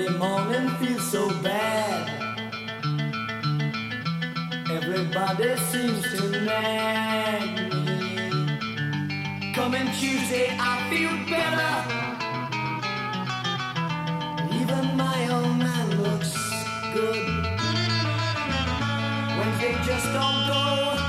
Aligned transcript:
Every 0.00 0.16
morning 0.16 0.68
feels 0.76 1.12
so 1.12 1.28
bad. 1.42 2.08
Everybody 4.70 5.56
seems 5.70 6.02
to 6.14 6.40
nag 6.40 7.74
me. 7.84 9.52
Coming 9.52 9.88
Tuesday, 10.00 10.56
I 10.58 10.88
feel 10.88 11.12
better. 11.28 11.74
Even 14.58 14.96
my 14.96 15.28
old 15.36 15.56
man 15.58 16.02
looks 16.02 16.32
good. 16.94 17.26
Wednesday 19.36 19.74
just 19.84 20.06
don't 20.14 20.46
go. 20.48 20.99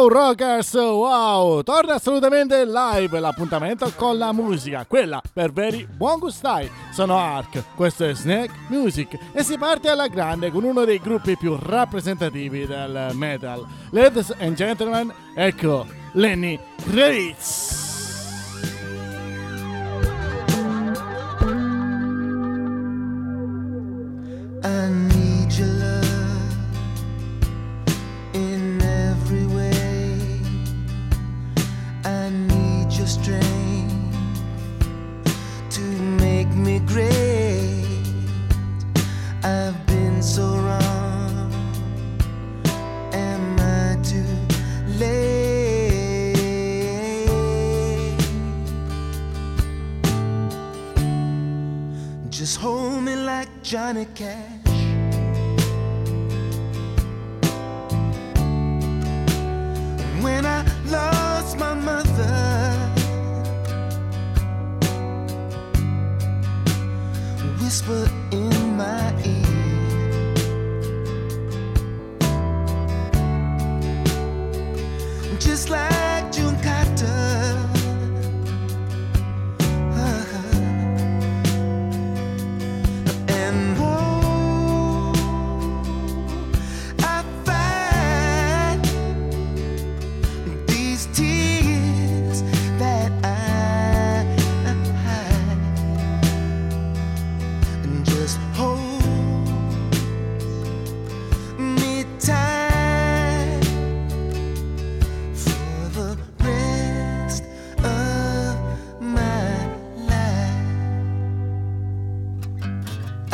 Wow 0.00 0.08
Rockers, 0.08 0.72
wow! 0.72 1.60
Torna 1.60 1.96
assolutamente 1.96 2.64
live 2.64 3.20
l'appuntamento 3.20 3.92
con 3.94 4.16
la 4.16 4.32
musica, 4.32 4.86
quella 4.86 5.20
per 5.30 5.52
veri 5.52 5.86
buon 5.86 6.18
gustai. 6.18 6.70
Sono 6.90 7.18
Ark, 7.18 7.74
questo 7.76 8.06
è 8.06 8.14
Snack 8.14 8.50
Music 8.68 9.18
e 9.34 9.42
si 9.42 9.58
parte 9.58 9.90
alla 9.90 10.06
grande 10.06 10.50
con 10.50 10.64
uno 10.64 10.86
dei 10.86 11.00
gruppi 11.00 11.36
più 11.36 11.54
rappresentativi 11.60 12.64
del 12.64 13.10
metal. 13.12 13.62
Ladies 13.90 14.34
and 14.38 14.54
gentlemen, 14.54 15.12
ecco 15.34 15.84
Lenny 16.12 16.58
Kravitz. 16.82 17.79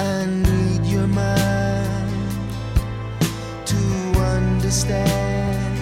I 0.07 0.25
need 0.25 0.87
your 0.87 1.09
mind 1.09 2.31
to 3.65 3.83
understand. 4.37 5.81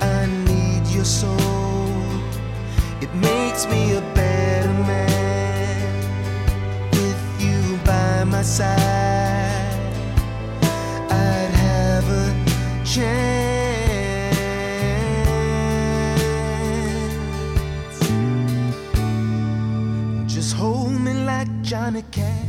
I 0.00 0.26
need 0.50 0.86
your 0.86 1.04
soul. 1.04 1.90
It 3.00 3.12
makes 3.14 3.66
me 3.66 3.96
a 3.96 4.02
better 4.14 4.74
man 4.92 5.92
with 6.92 7.22
you 7.44 7.60
by 7.84 8.24
my 8.24 8.42
side. 8.42 8.78
I'd 11.10 11.52
have 11.66 12.08
a 12.24 12.26
chance. 12.84 13.40
Johnny 21.70 22.02
Cash. 22.10 22.39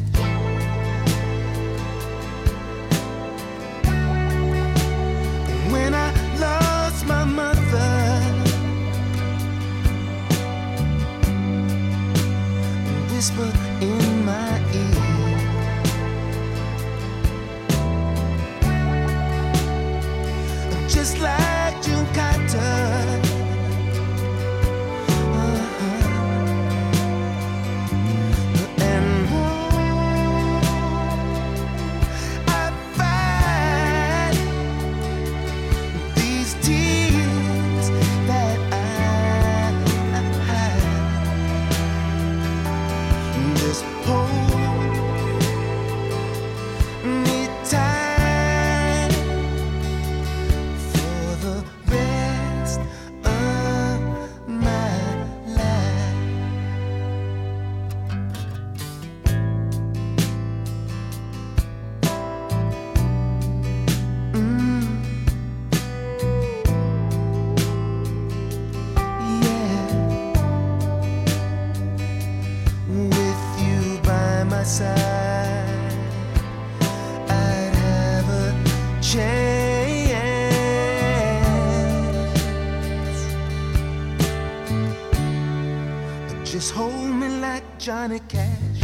Cash. 88.30 88.81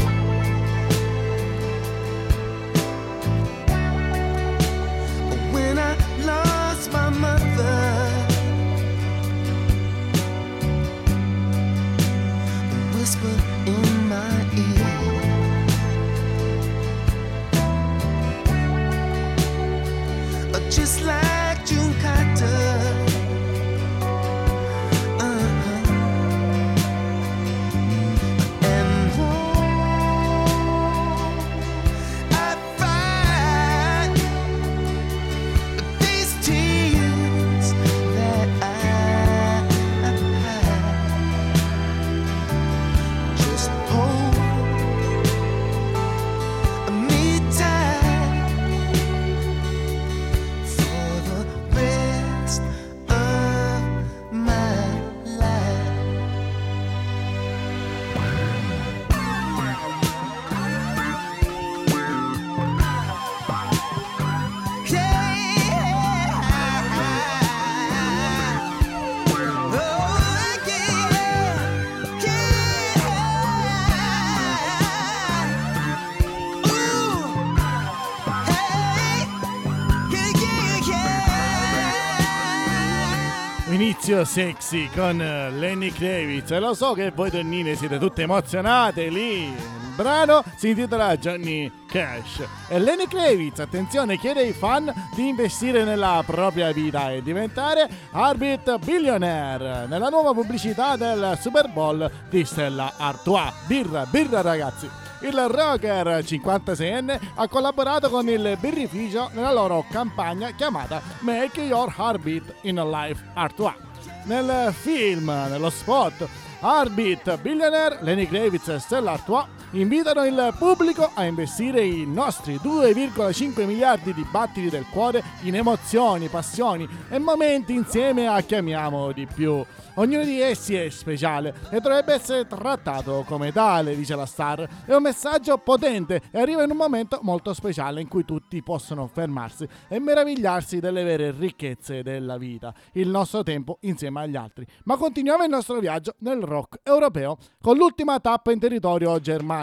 Inizio 84.07 84.23
sexy 84.23 84.89
con 84.95 85.21
eh, 85.21 85.51
Lenny 85.51 85.91
Kravitz 85.91 86.51
e 86.51 86.59
lo 86.59 86.73
so 86.73 86.93
che 86.93 87.11
voi 87.11 87.29
donnine 87.29 87.75
siete 87.75 87.99
tutte 87.99 88.21
emozionate 88.21 89.09
lì. 89.09 89.47
Il 89.47 89.93
brano 89.97 90.45
si 90.55 90.69
intitola 90.69 91.17
Johnny 91.17 91.69
Cash 91.85 92.41
e 92.69 92.79
Lenny 92.79 93.05
Kravitz, 93.05 93.59
attenzione, 93.59 94.17
chiede 94.17 94.39
ai 94.39 94.53
fan 94.53 94.89
di 95.13 95.27
investire 95.27 95.83
nella 95.83 96.23
propria 96.25 96.71
vita 96.71 97.11
e 97.11 97.21
diventare 97.21 97.89
Arbit 98.11 98.79
Billionaire 98.79 99.87
nella 99.87 100.07
nuova 100.07 100.31
pubblicità 100.31 100.95
del 100.95 101.37
Super 101.41 101.67
Bowl 101.67 102.09
di 102.29 102.45
Stella 102.45 102.93
Artois. 102.95 103.51
Birra, 103.65 104.05
birra 104.09 104.39
ragazzi. 104.39 104.89
Il 105.19 105.37
rocker 105.37 106.23
56enne 106.23 107.19
ha 107.35 107.47
collaborato 107.49 108.09
con 108.09 108.29
il 108.29 108.55
birrificio 108.57 109.31
nella 109.33 109.51
loro 109.51 109.83
campagna 109.89 110.51
chiamata 110.51 111.01
Make 111.21 111.59
Your 111.59 111.93
Heartbeat 111.97 112.53
in 112.61 112.75
Life 112.89 113.21
Artois. 113.33 113.86
Nel 114.27 114.73
film, 114.73 115.25
nello 115.25 115.69
spot 115.69 116.27
Heartbeat 116.59 117.39
Billionaire, 117.39 117.99
Lenny 118.01 118.27
Kravitz 118.27 118.67
e 118.67 118.79
Stella 118.79 119.13
Artois 119.13 119.45
invitano 119.71 120.25
il 120.25 120.55
pubblico 120.57 121.11
a 121.13 121.25
investire 121.25 121.83
i 121.83 122.05
nostri 122.05 122.55
2,5 122.55 123.65
miliardi 123.65 124.13
di 124.13 124.25
battiti 124.29 124.69
del 124.69 124.85
cuore 124.89 125.23
in 125.41 125.55
emozioni, 125.55 126.27
passioni 126.27 126.87
e 127.09 127.19
momenti 127.19 127.73
insieme 127.73 128.27
a 128.27 128.41
chi 128.41 128.55
amiamo 128.55 129.11
di 129.11 129.25
più. 129.25 129.63
Ognuno 129.99 130.23
di 130.23 130.39
essi 130.39 130.75
è 130.75 130.89
speciale 130.89 131.55
e 131.71 131.79
dovrebbe 131.79 132.13
essere 132.13 132.45
trattato 132.45 133.23
come 133.25 133.51
tale, 133.51 133.95
dice 133.95 134.15
la 134.15 134.27
star. 134.27 134.83
È 134.85 134.93
un 134.93 135.01
messaggio 135.01 135.57
potente 135.57 136.21
e 136.29 136.39
arriva 136.39 136.61
in 136.61 136.69
un 136.69 136.77
momento 136.77 137.17
molto 137.23 137.51
speciale 137.55 137.99
in 137.99 138.07
cui 138.07 138.23
tutti 138.23 138.61
possono 138.61 139.07
fermarsi 139.07 139.67
e 139.87 139.99
meravigliarsi 139.99 140.79
delle 140.79 141.03
vere 141.03 141.31
ricchezze 141.31 142.03
della 142.03 142.37
vita, 142.37 142.71
il 142.93 143.09
nostro 143.09 143.41
tempo 143.41 143.79
insieme 143.81 144.21
agli 144.21 144.35
altri. 144.35 144.67
Ma 144.83 144.97
continuiamo 144.97 145.43
il 145.43 145.49
nostro 145.49 145.79
viaggio 145.79 146.13
nel 146.19 146.43
rock 146.43 146.79
europeo 146.83 147.37
con 147.59 147.75
l'ultima 147.75 148.19
tappa 148.19 148.51
in 148.51 148.59
territorio 148.59 149.19
germanico, 149.19 149.56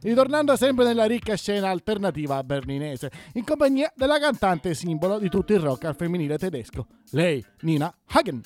ritornando 0.00 0.56
sempre 0.56 0.84
nella 0.84 1.04
ricca 1.04 1.36
scena 1.36 1.70
alternativa 1.70 2.42
berlinese, 2.42 3.10
in 3.34 3.44
compagnia 3.44 3.92
della 3.94 4.18
cantante 4.18 4.74
simbolo 4.74 5.18
di 5.18 5.28
tutto 5.28 5.52
il 5.52 5.60
rock 5.60 5.84
al 5.84 5.96
femminile 5.96 6.38
tedesco, 6.38 6.86
lei, 7.10 7.44
Nina 7.60 7.94
Hagen. 8.06 8.42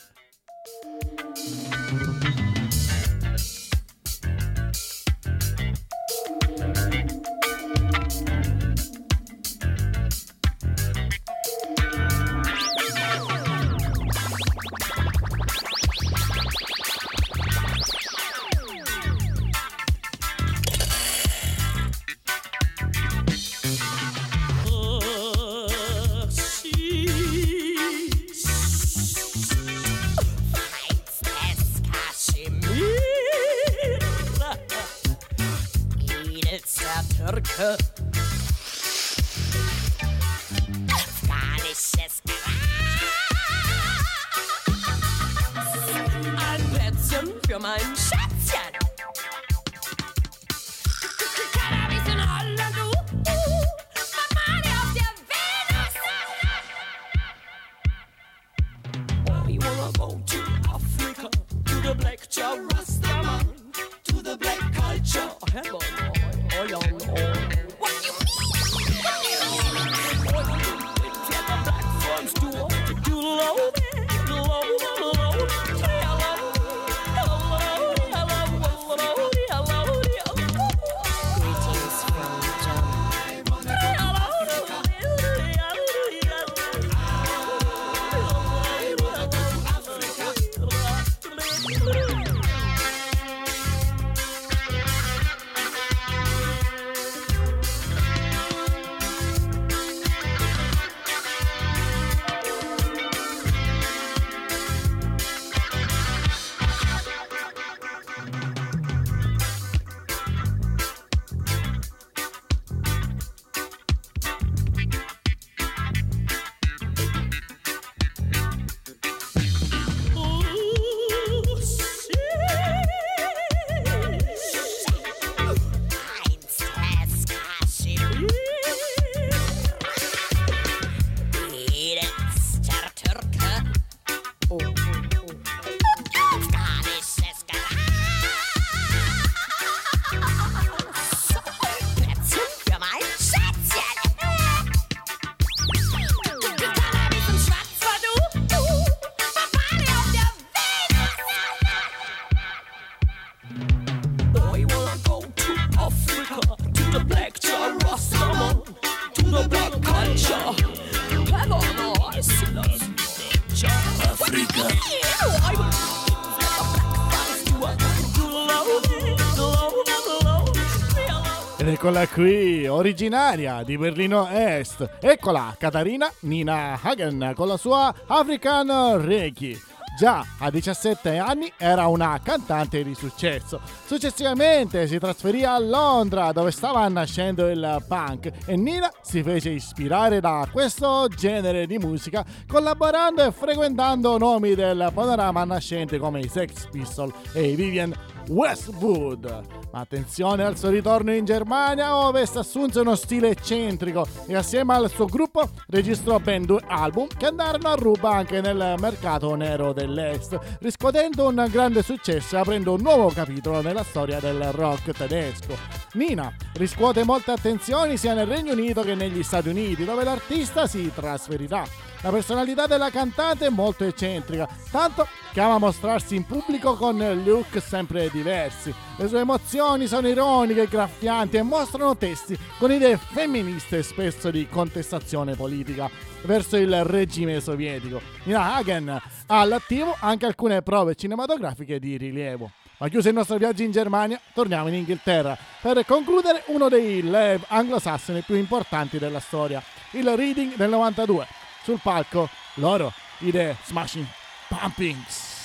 Eccola 171.80 172.06
qui, 172.06 172.66
originaria 172.66 173.62
di 173.62 173.78
Berlino 173.78 174.28
Est. 174.28 174.98
Eccola, 175.00 175.56
Katarina 175.58 176.12
Nina 176.20 176.78
Hagen 176.78 177.32
con 177.34 177.48
la 177.48 177.56
sua 177.56 177.94
African 178.06 179.00
Reiki. 179.02 179.58
Già 179.96 180.22
a 180.40 180.50
17 180.50 181.16
anni 181.16 181.50
era 181.56 181.86
una 181.86 182.20
cantante 182.22 182.84
di 182.84 182.94
successo. 182.94 183.62
Successivamente 183.86 184.86
si 184.86 184.98
trasferì 184.98 185.42
a 185.42 185.58
Londra 185.58 186.32
dove 186.32 186.50
stava 186.50 186.86
nascendo 186.88 187.48
il 187.48 187.82
punk 187.88 188.30
e 188.44 188.56
Nina 188.56 188.92
si 189.00 189.22
fece 189.22 189.48
ispirare 189.48 190.20
da 190.20 190.46
questo 190.52 191.08
genere 191.08 191.66
di 191.66 191.78
musica 191.78 192.22
collaborando 192.46 193.24
e 193.24 193.32
frequentando 193.32 194.18
nomi 194.18 194.54
del 194.54 194.90
panorama 194.92 195.44
nascente 195.44 195.98
come 195.98 196.20
i 196.20 196.28
Sex 196.28 196.68
Pistols 196.70 197.14
e 197.32 197.48
i 197.48 197.54
Vivian 197.54 197.94
Westwood. 198.28 199.58
Ma 199.72 199.80
attenzione 199.80 200.44
al 200.44 200.58
suo 200.58 200.68
ritorno 200.68 201.12
in 201.14 201.24
Germania, 201.24 201.96
Ovest 201.96 202.36
assunse 202.36 202.80
uno 202.80 202.94
stile 202.96 203.30
eccentrico 203.30 204.06
e 204.26 204.34
assieme 204.34 204.74
al 204.74 204.90
suo 204.90 205.06
gruppo 205.06 205.48
registrò 205.68 206.18
ben 206.18 206.44
due 206.44 206.60
album 206.66 207.06
che 207.06 207.26
andarono 207.26 207.68
a 207.68 207.74
ruba 207.74 208.10
anche 208.10 208.40
nel 208.40 208.74
mercato 208.78 209.34
nero 209.34 209.72
dell'Est, 209.72 210.38
riscuotendo 210.60 211.28
un 211.28 211.46
grande 211.50 211.82
successo 211.82 212.36
e 212.36 212.38
aprendo 212.40 212.74
un 212.74 212.80
nuovo 212.80 213.08
capitolo 213.10 213.60
nella 213.60 213.84
storia 213.84 214.18
del 214.18 214.50
rock 214.52 214.92
tedesco. 214.92 215.56
Nina 215.92 216.34
riscuote 216.54 217.04
molte 217.04 217.32
attenzioni 217.32 217.96
sia 217.96 218.14
nel 218.14 218.26
Regno 218.26 218.52
Unito 218.52 218.82
che 218.82 218.94
negli 218.94 219.22
Stati 219.22 219.48
Uniti, 219.48 219.84
dove 219.84 220.04
l'artista 220.04 220.66
si 220.66 220.90
trasferirà. 220.94 221.64
La 222.02 222.10
personalità 222.10 222.66
della 222.66 222.88
cantante 222.88 223.46
è 223.46 223.50
molto 223.50 223.84
eccentrica, 223.84 224.48
tanto 224.70 225.06
che 225.32 225.40
ama 225.40 225.58
mostrarsi 225.58 226.16
in 226.16 226.24
pubblico 226.24 226.74
con 226.74 226.96
look 227.24 227.60
sempre 227.60 228.08
diversi. 228.10 228.74
Le 228.96 229.06
sue 229.06 229.20
emozioni 229.20 229.86
sono 229.86 230.08
ironiche, 230.08 230.66
graffianti 230.66 231.36
e 231.36 231.42
mostrano 231.42 231.98
testi 231.98 232.38
con 232.58 232.72
idee 232.72 232.96
femministe 232.96 233.78
e 233.78 233.82
spesso 233.82 234.30
di 234.30 234.48
contestazione 234.48 235.36
politica 235.36 235.90
verso 236.22 236.56
il 236.56 236.84
regime 236.84 237.38
sovietico. 237.40 238.00
Nina 238.24 238.54
Hagen 238.54 238.88
ha 238.88 239.02
all'attivo 239.26 239.94
anche 240.00 240.24
alcune 240.24 240.62
prove 240.62 240.94
cinematografiche 240.94 241.78
di 241.78 241.98
rilievo. 241.98 242.50
Ma 242.78 242.88
chiuso 242.88 243.08
il 243.08 243.14
nostro 243.14 243.36
viaggio 243.36 243.62
in 243.62 243.72
Germania, 243.72 244.18
torniamo 244.32 244.68
in 244.68 244.74
Inghilterra 244.74 245.36
per 245.60 245.84
concludere 245.84 246.44
uno 246.46 246.70
dei 246.70 247.02
live 247.02 247.40
anglosassoni 247.48 248.22
più 248.22 248.36
importanti 248.36 248.98
della 248.98 249.20
storia, 249.20 249.62
il 249.90 250.08
Reading 250.16 250.54
del 250.56 250.70
92. 250.70 251.39
sul 251.70 251.78
palco 251.78 252.28
loro, 252.56 252.92
i 253.20 253.30
The 253.30 253.56
Smashing 253.62 254.06
Pumpings. 254.50 255.38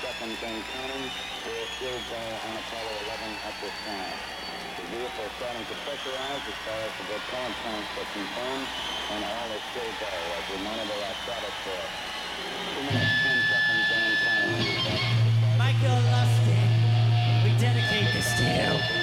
seconds 0.00 0.40
and 0.44 0.64
counting. 0.72 1.06
We're 1.44 1.68
still 1.76 2.00
going 2.08 2.36
on 2.40 2.52
Apollo 2.56 2.92
11 3.04 3.48
at 3.48 3.54
this 3.60 3.76
time. 3.84 4.16
The 4.76 4.84
vehicle 4.96 5.28
starting 5.36 5.64
to 5.64 5.76
pressurize 5.84 6.40
as 6.40 6.58
far 6.64 6.80
as 6.80 6.92
the 7.00 7.04
propellant 7.04 7.56
tanks 7.64 7.90
are 8.00 8.08
and 9.12 9.22
all 9.24 9.48
is 9.56 9.64
still 9.72 9.92
go 10.00 10.08
as 10.08 10.44
we 10.48 10.56
monitor 10.64 10.98
our 11.04 11.16
status 11.24 11.56
for. 11.64 13.19
Lustig, 15.88 17.42
we 17.42 17.58
dedicate 17.58 18.12
this 18.12 18.36
to 18.36 18.44
you. 18.44 18.99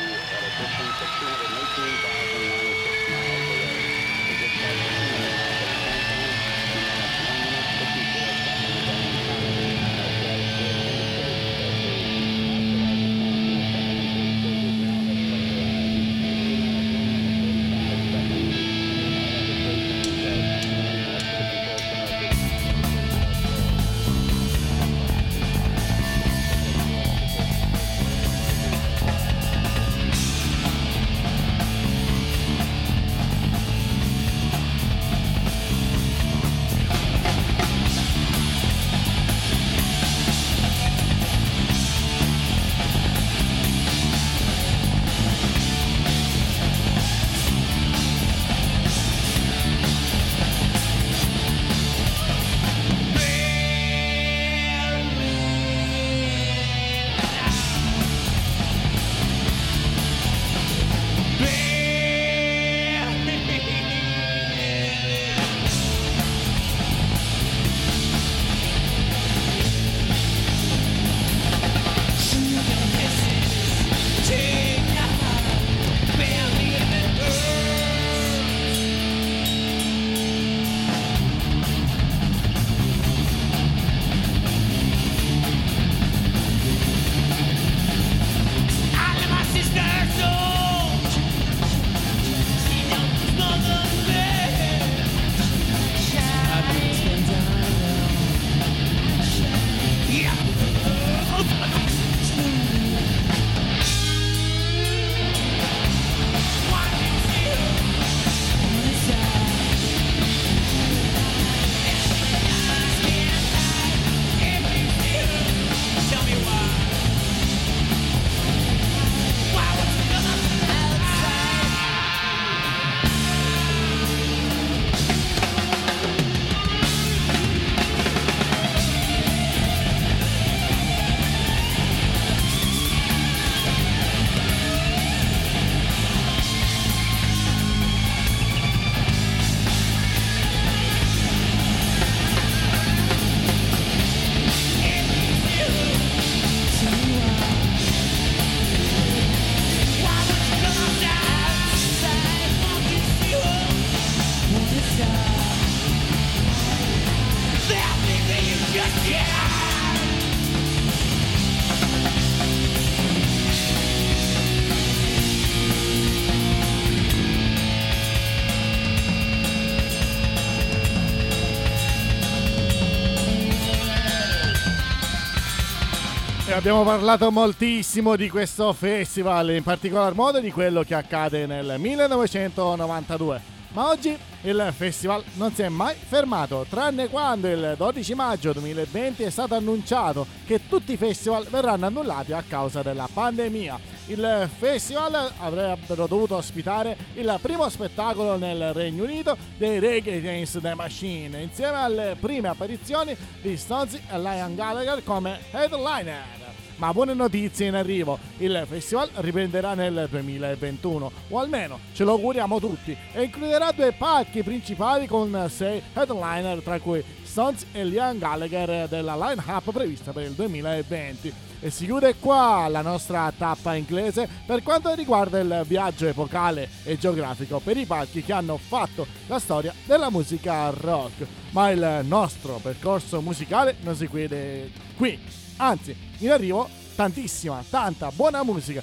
Abbiamo 176.69 176.84
parlato 176.84 177.32
moltissimo 177.32 178.17
di 178.17 178.30
questo 178.30 178.73
festival, 178.73 179.51
in 179.51 179.63
particolar 179.63 180.13
modo 180.13 180.41
di 180.41 180.51
quello 180.51 180.84
che 180.84 180.95
accade 180.95 181.45
nel 181.45 181.75
1992. 181.80 183.41
Ma 183.69 183.88
oggi 183.88 184.17
il 184.41 184.73
festival 184.75 185.23
non 185.36 185.53
si 185.53 185.62
è 185.62 185.69
mai 185.69 185.95
fermato, 185.95 186.65
tranne 186.69 187.08
quando 187.08 187.47
il 187.47 187.75
12 187.77 188.13
maggio 188.15 188.51
2020 188.51 189.23
è 189.23 189.30
stato 189.30 189.56
annunciato 189.56 190.27
che 190.45 190.67
tutti 190.67 190.91
i 190.91 190.97
festival 190.97 191.45
verranno 191.45 191.86
annullati 191.86 192.34
a 192.34 192.43
causa 192.45 192.82
della 192.82 193.08
pandemia. 193.13 193.80
Il 194.08 194.49
festival 194.58 195.32
avrebbero 195.39 196.06
dovuto 196.06 196.36
ospitare 196.36 196.97
il 197.13 197.39
primo 197.41 197.69
spettacolo 197.69 198.36
nel 198.36 198.73
Regno 198.73 199.06
Unito 199.06 199.38
dei 199.56 199.80
Reggae 199.80 200.17
Against 200.17 200.60
the 200.60 200.75
Machine, 200.75 201.41
insieme 201.41 201.77
alle 201.77 202.17
prime 202.19 202.49
apparizioni 202.49 203.15
di 203.41 203.56
Stonesy 203.56 204.01
e 204.12 204.19
Lion 204.19 204.53
Gallagher 204.53 205.01
come 205.06 205.39
headliner. 205.51 206.46
Ma 206.78 206.94
buone 206.94 207.16
notizie 207.16 207.66
in 207.66 207.74
arrivo, 207.74 208.20
il 208.38 208.63
festival 208.68 209.10
riprenderà 209.16 209.74
nel 209.74 210.08
2021, 210.12 211.12
o 211.30 211.40
almeno 211.40 211.80
ce 211.94 212.04
lo 212.04 212.12
auguriamo 212.12 212.60
tutti, 212.60 212.96
e 213.13 213.24
includerà 213.24 213.72
due 213.72 213.94
palchi 213.94 214.44
principali 214.44 215.08
con 215.08 215.48
sei 215.50 215.82
headliner, 215.94 216.62
tra 216.62 216.80
cui 216.80 217.04
Stones 217.24 217.66
e 217.72 217.84
Liam 217.84 218.20
Gallagher 218.20 218.88
della 218.88 219.16
line-up 219.16 219.72
prevista 219.72 220.12
per 220.12 220.26
il 220.26 220.34
2020. 220.34 221.34
E 221.62 221.72
si 221.72 221.86
chiude 221.86 222.13
qua 222.20 222.68
la 222.68 222.82
nostra 222.82 223.34
tappa 223.36 223.74
inglese 223.74 224.30
per 224.46 224.62
quanto 224.62 224.94
riguarda 224.94 225.40
il 225.40 225.63
viaggio 225.66 226.06
epocale 226.06 226.70
e 226.84 227.00
geografico 227.00 227.58
per 227.58 227.78
i 227.78 227.86
palchi 227.86 228.22
che 228.22 228.34
hanno 228.34 228.58
fatto 228.58 229.08
la 229.26 229.40
storia 229.40 229.74
della 229.86 230.12
musica 230.12 230.70
rock. 230.70 231.26
Ma 231.52 231.72
il 231.72 232.02
nostro 232.04 232.60
percorso 232.62 233.20
musicale 233.22 233.78
non 233.82 233.96
si 233.96 234.08
chiude 234.08 234.70
qui, 234.96 235.20
anzi 235.58 235.96
in 236.20 236.32
arrivo 236.32 236.70
tantissima, 236.96 237.63
tanta 237.70 238.12
buona 238.12 238.43
musica. 238.43 238.82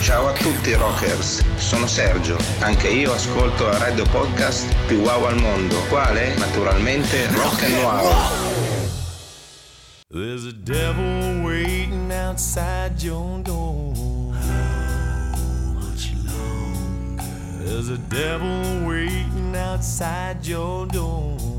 Ciao 0.00 0.26
a 0.26 0.32
tutti 0.32 0.74
rockers, 0.74 1.44
sono 1.56 1.86
Sergio, 1.86 2.36
anche 2.58 2.88
io 2.88 3.12
ascolto 3.12 3.66
la 3.66 3.78
radio 3.78 4.04
podcast 4.10 4.74
più 4.86 4.98
wow 4.98 5.24
al 5.26 5.40
mondo, 5.40 5.76
quale? 5.88 6.34
Naturalmente 6.34 7.28
Rock 7.28 7.62
and 7.62 7.74
Wow. 7.76 8.50
There's 10.10 10.44
a 10.44 10.52
devil 10.52 11.42
waiting 11.44 12.10
outside 12.10 13.00
your 13.00 13.40
door. 13.42 13.92
There's 17.64 17.88
a 17.88 17.98
devil 18.08 18.84
waiting 18.84 19.54
outside 19.56 20.44
your 20.44 20.86
door. 20.88 21.51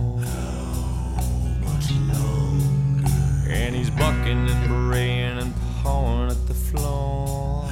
And 1.89 3.75
he's 3.75 3.89
bucking 3.89 4.49
and 4.49 4.67
braying 4.69 5.37
and 5.37 5.53
pawing 5.81 6.31
at 6.31 6.47
the 6.47 6.53
floor. 6.53 7.67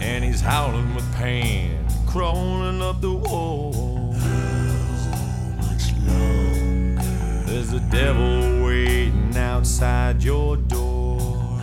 And 0.00 0.24
he's 0.24 0.40
howling 0.40 0.94
with 0.94 1.14
pain, 1.14 1.86
crawling 2.06 2.80
up 2.80 3.00
the 3.00 3.12
wall. 3.12 4.14
There's 7.46 7.72
a 7.72 7.80
devil 7.90 8.64
waiting 8.64 9.36
outside 9.36 10.22
your 10.22 10.56
door. 10.56 11.60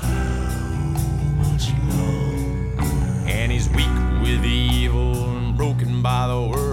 And 3.28 3.52
he's 3.52 3.70
weak 3.70 3.88
with 4.22 4.46
evil 4.46 5.30
and 5.30 5.58
broken 5.58 6.02
by 6.02 6.28
the 6.28 6.42
world. 6.42 6.65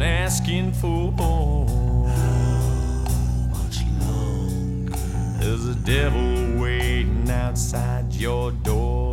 And 0.00 0.04
asking 0.04 0.72
for 0.72 1.10
more. 1.12 1.66
There's 5.40 5.66
a 5.66 5.74
devil 5.74 6.60
waiting 6.60 7.28
outside 7.28 8.14
your 8.14 8.52
door. 8.52 9.07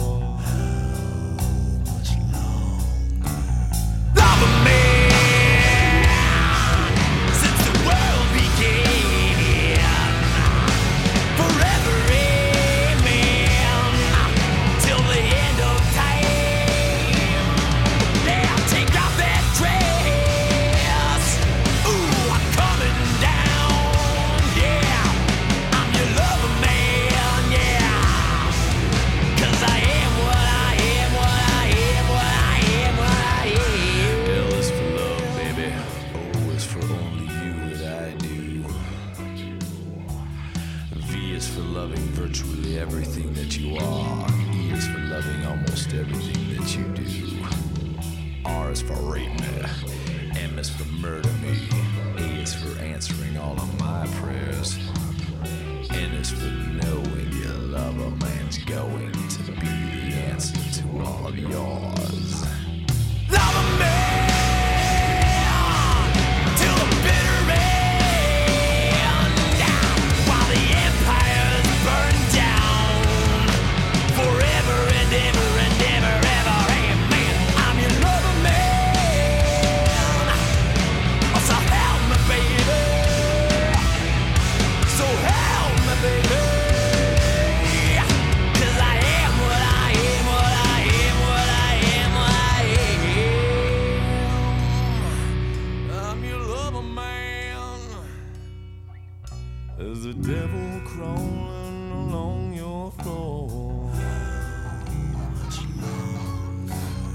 Devil 100.45 100.81
crawling 100.85 101.91
along 101.91 102.53
your 102.53 102.91
floor. 103.01 103.91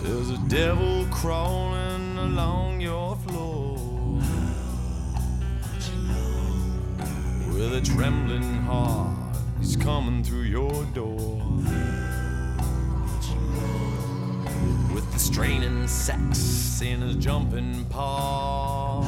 There's 0.03 0.31
a 0.31 0.39
devil 0.49 1.07
crawling 1.13 2.19
along 2.19 2.81
your 2.81 3.15
floor. 3.17 3.77
With 7.55 7.73
a 7.75 7.81
trembling 7.85 8.63
heart, 8.63 9.37
he's 9.61 9.77
coming 9.77 10.25
through 10.25 10.49
your 10.59 10.85
door. 10.87 11.41
With 14.93 15.13
the 15.13 15.19
straining 15.21 15.87
sex 15.87 16.83
in 16.83 17.01
his 17.03 17.15
jumping 17.15 17.85
paw. 17.85 19.05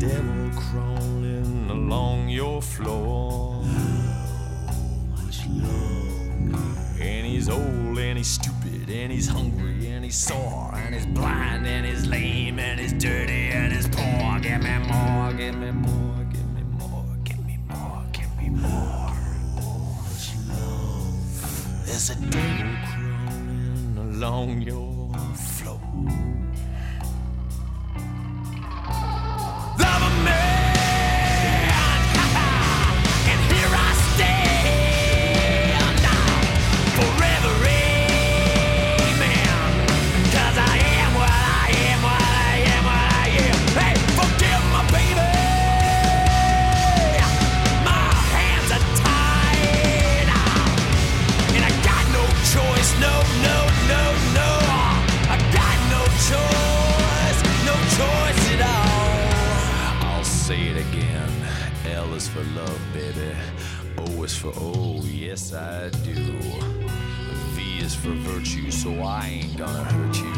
Devil 0.00 0.50
crawling 0.56 1.68
along 1.68 2.26
your 2.30 2.62
floor. 2.62 3.62
And 6.98 7.26
he's 7.26 7.50
old 7.50 7.98
and 7.98 8.16
he's 8.16 8.28
stupid 8.28 8.88
and 8.88 9.12
he's 9.12 9.28
hungry 9.28 9.88
and 9.88 10.02
he's 10.02 10.16
sore 10.16 10.72
and 10.74 10.94
he's 10.94 11.04
blind 11.04 11.66
and 11.66 11.84
he's 11.84 12.06
lame 12.06 12.58
and 12.58 12.80
he's 12.80 12.94
dirty 12.94 13.50
and 13.50 13.74
he's 13.74 13.88
poor. 13.88 14.40
Give 14.40 14.62
me 14.62 14.78
more, 14.88 15.32
give 15.34 15.54
me 15.54 15.70
more, 15.70 16.24
give 16.32 16.48
me 16.54 16.62
more, 16.78 17.16
give 17.24 17.46
me 17.46 17.58
more, 17.68 18.02
give 18.12 18.38
me 18.38 18.48
more. 18.48 19.12
There's 21.84 22.08
a 22.08 22.14
devil 22.14 22.72
crawling 22.86 23.98
along 23.98 24.62
your 24.62 24.89
is 67.90 67.96
for 67.96 68.12
virtue, 68.12 68.70
so 68.70 68.90
I 69.02 69.40
ain't 69.42 69.56
gonna 69.56 69.84
hurt 69.84 70.16
you. 70.16 70.32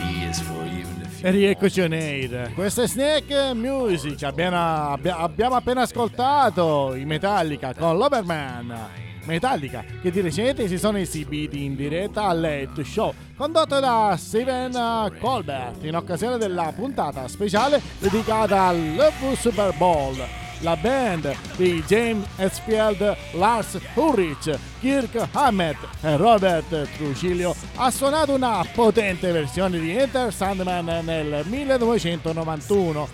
E 0.00 0.28
is 0.28 0.40
for 0.40 0.64
even 0.64 1.02
if 1.02 1.24
E 1.24 1.30
rieccoci 1.30 1.80
on 1.80 1.92
air. 1.92 2.52
Questo 2.54 2.82
è 2.82 2.86
Snake 2.86 3.52
Music. 3.54 4.22
Abbiamo, 4.22 4.92
abbia- 4.92 5.16
abbiamo 5.16 5.56
appena 5.56 5.82
ascoltato 5.82 6.94
i 6.94 7.04
Metallica 7.04 7.74
con 7.74 7.96
l'Overman. 7.96 9.06
Metallica 9.24 9.84
che 10.00 10.10
di 10.10 10.22
recente 10.22 10.68
si 10.68 10.78
sono 10.78 10.96
esibiti 10.96 11.62
in 11.64 11.76
diretta 11.76 12.28
al 12.28 12.40
Late 12.40 12.82
Show 12.82 13.12
condotto 13.36 13.78
da 13.78 14.14
Steven 14.16 15.12
Colbert 15.20 15.84
in 15.84 15.96
occasione 15.96 16.38
della 16.38 16.72
puntata 16.74 17.28
speciale 17.28 17.78
dedicata 17.98 18.68
al 18.68 18.94
Love 18.94 19.36
Super 19.36 19.74
Bowl. 19.76 20.47
La 20.62 20.76
band 20.76 21.32
di 21.56 21.82
James 21.86 22.26
Hetfield, 22.36 23.16
Lars 23.32 23.78
Ulrich, 23.94 24.58
Kirk 24.80 25.28
Hammett 25.32 25.76
e 26.00 26.16
Robert 26.16 26.88
Trujillo 26.96 27.54
ha 27.76 27.90
suonato 27.92 28.34
una 28.34 28.66
potente 28.74 29.30
versione 29.30 29.78
di 29.78 29.96
Enter 29.96 30.32
Sandman 30.32 31.04
nel 31.04 31.44
1991. 31.46 33.08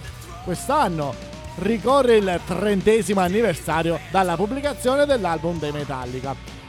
Quest'anno 0.45 1.15
ricorre 1.57 2.17
il 2.17 2.41
trentesimo 2.47 3.21
anniversario 3.21 4.01
dalla 4.11 4.37
pubblicazione 4.37 5.05
dell'album 5.05 5.59
dei 5.59 5.73
Metallica. 5.73 6.64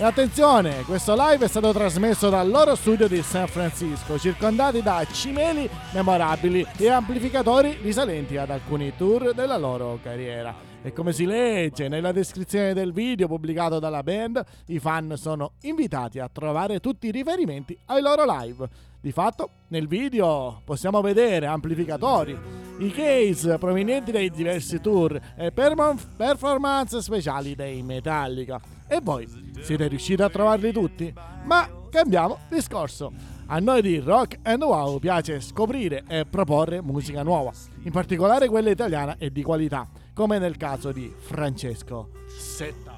E 0.00 0.02
attenzione, 0.02 0.82
questo 0.84 1.14
live 1.14 1.44
è 1.44 1.48
stato 1.48 1.72
trasmesso 1.74 2.30
dal 2.30 2.48
loro 2.48 2.74
studio 2.74 3.06
di 3.06 3.20
San 3.20 3.46
Francisco, 3.48 4.18
circondati 4.18 4.80
da 4.80 5.04
cimeli 5.04 5.68
memorabili 5.92 6.66
e 6.78 6.88
amplificatori 6.88 7.76
risalenti 7.82 8.38
ad 8.38 8.48
alcuni 8.48 8.94
tour 8.96 9.34
della 9.34 9.58
loro 9.58 9.98
carriera. 10.02 10.54
E 10.80 10.94
come 10.94 11.12
si 11.12 11.26
legge 11.26 11.88
nella 11.88 12.12
descrizione 12.12 12.72
del 12.72 12.94
video 12.94 13.26
pubblicato 13.26 13.78
dalla 13.78 14.02
band, 14.02 14.42
i 14.68 14.78
fan 14.78 15.12
sono 15.18 15.52
invitati 15.64 16.18
a 16.18 16.30
trovare 16.32 16.80
tutti 16.80 17.08
i 17.08 17.10
riferimenti 17.10 17.78
ai 17.84 18.00
loro 18.00 18.24
live. 18.24 18.66
Di 19.02 19.12
fatto, 19.12 19.50
nel 19.68 19.86
video 19.86 20.62
possiamo 20.64 21.02
vedere 21.02 21.44
amplificatori, 21.44 22.38
i 22.78 22.90
case 22.90 23.58
provenienti 23.58 24.12
dai 24.12 24.30
diversi 24.30 24.80
tour 24.80 25.20
e 25.36 25.52
performance 25.52 27.02
speciali 27.02 27.54
dei 27.54 27.82
Metallica. 27.82 28.58
E 28.88 28.98
voi 29.02 29.49
siete 29.60 29.88
riusciti 29.88 30.22
a 30.22 30.28
trovarli 30.28 30.72
tutti? 30.72 31.12
Ma 31.44 31.68
cambiamo 31.90 32.38
discorso. 32.48 33.12
A 33.46 33.58
noi 33.58 33.82
di 33.82 33.98
Rock 33.98 34.38
and 34.42 34.62
Wow 34.62 34.98
piace 34.98 35.40
scoprire 35.40 36.04
e 36.06 36.24
proporre 36.24 36.80
musica 36.80 37.22
nuova, 37.22 37.50
in 37.82 37.90
particolare 37.90 38.48
quella 38.48 38.70
italiana 38.70 39.16
e 39.18 39.32
di 39.32 39.42
qualità, 39.42 39.88
come 40.14 40.38
nel 40.38 40.56
caso 40.56 40.92
di 40.92 41.12
Francesco 41.18 42.10
Setta. 42.28 42.89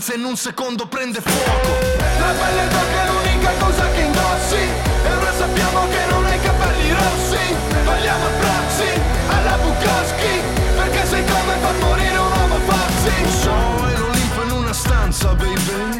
Stanza 0.00 0.14
in 0.14 0.24
un 0.24 0.36
secondo 0.36 0.86
prende 0.86 1.20
fuoco. 1.22 1.68
La 2.18 2.32
pelle 2.32 2.68
d'oca 2.68 3.02
è 3.02 3.08
l'unica 3.08 3.50
cosa 3.58 3.90
che 3.92 4.00
indossi. 4.00 4.62
E 5.04 5.12
ora 5.12 5.32
sappiamo 5.32 5.88
che 5.88 6.04
non 6.10 6.24
hai 6.26 6.40
capelli 6.40 6.90
rossi. 6.90 7.56
Vogliamo 7.84 8.26
abbracci 8.26 9.00
alla 9.28 9.56
Bukowski 9.56 10.40
Perché 10.76 11.06
sei 11.06 11.24
come 11.24 11.54
far 11.60 11.74
morire 11.80 12.16
un 12.18 12.32
uomo 12.32 12.56
pazzi 12.66 13.30
So 13.40 13.86
è 13.86 13.96
l'Olimpo 13.96 14.42
in 14.42 14.50
una 14.50 14.72
stanza 14.72 15.34
baby 15.34 15.95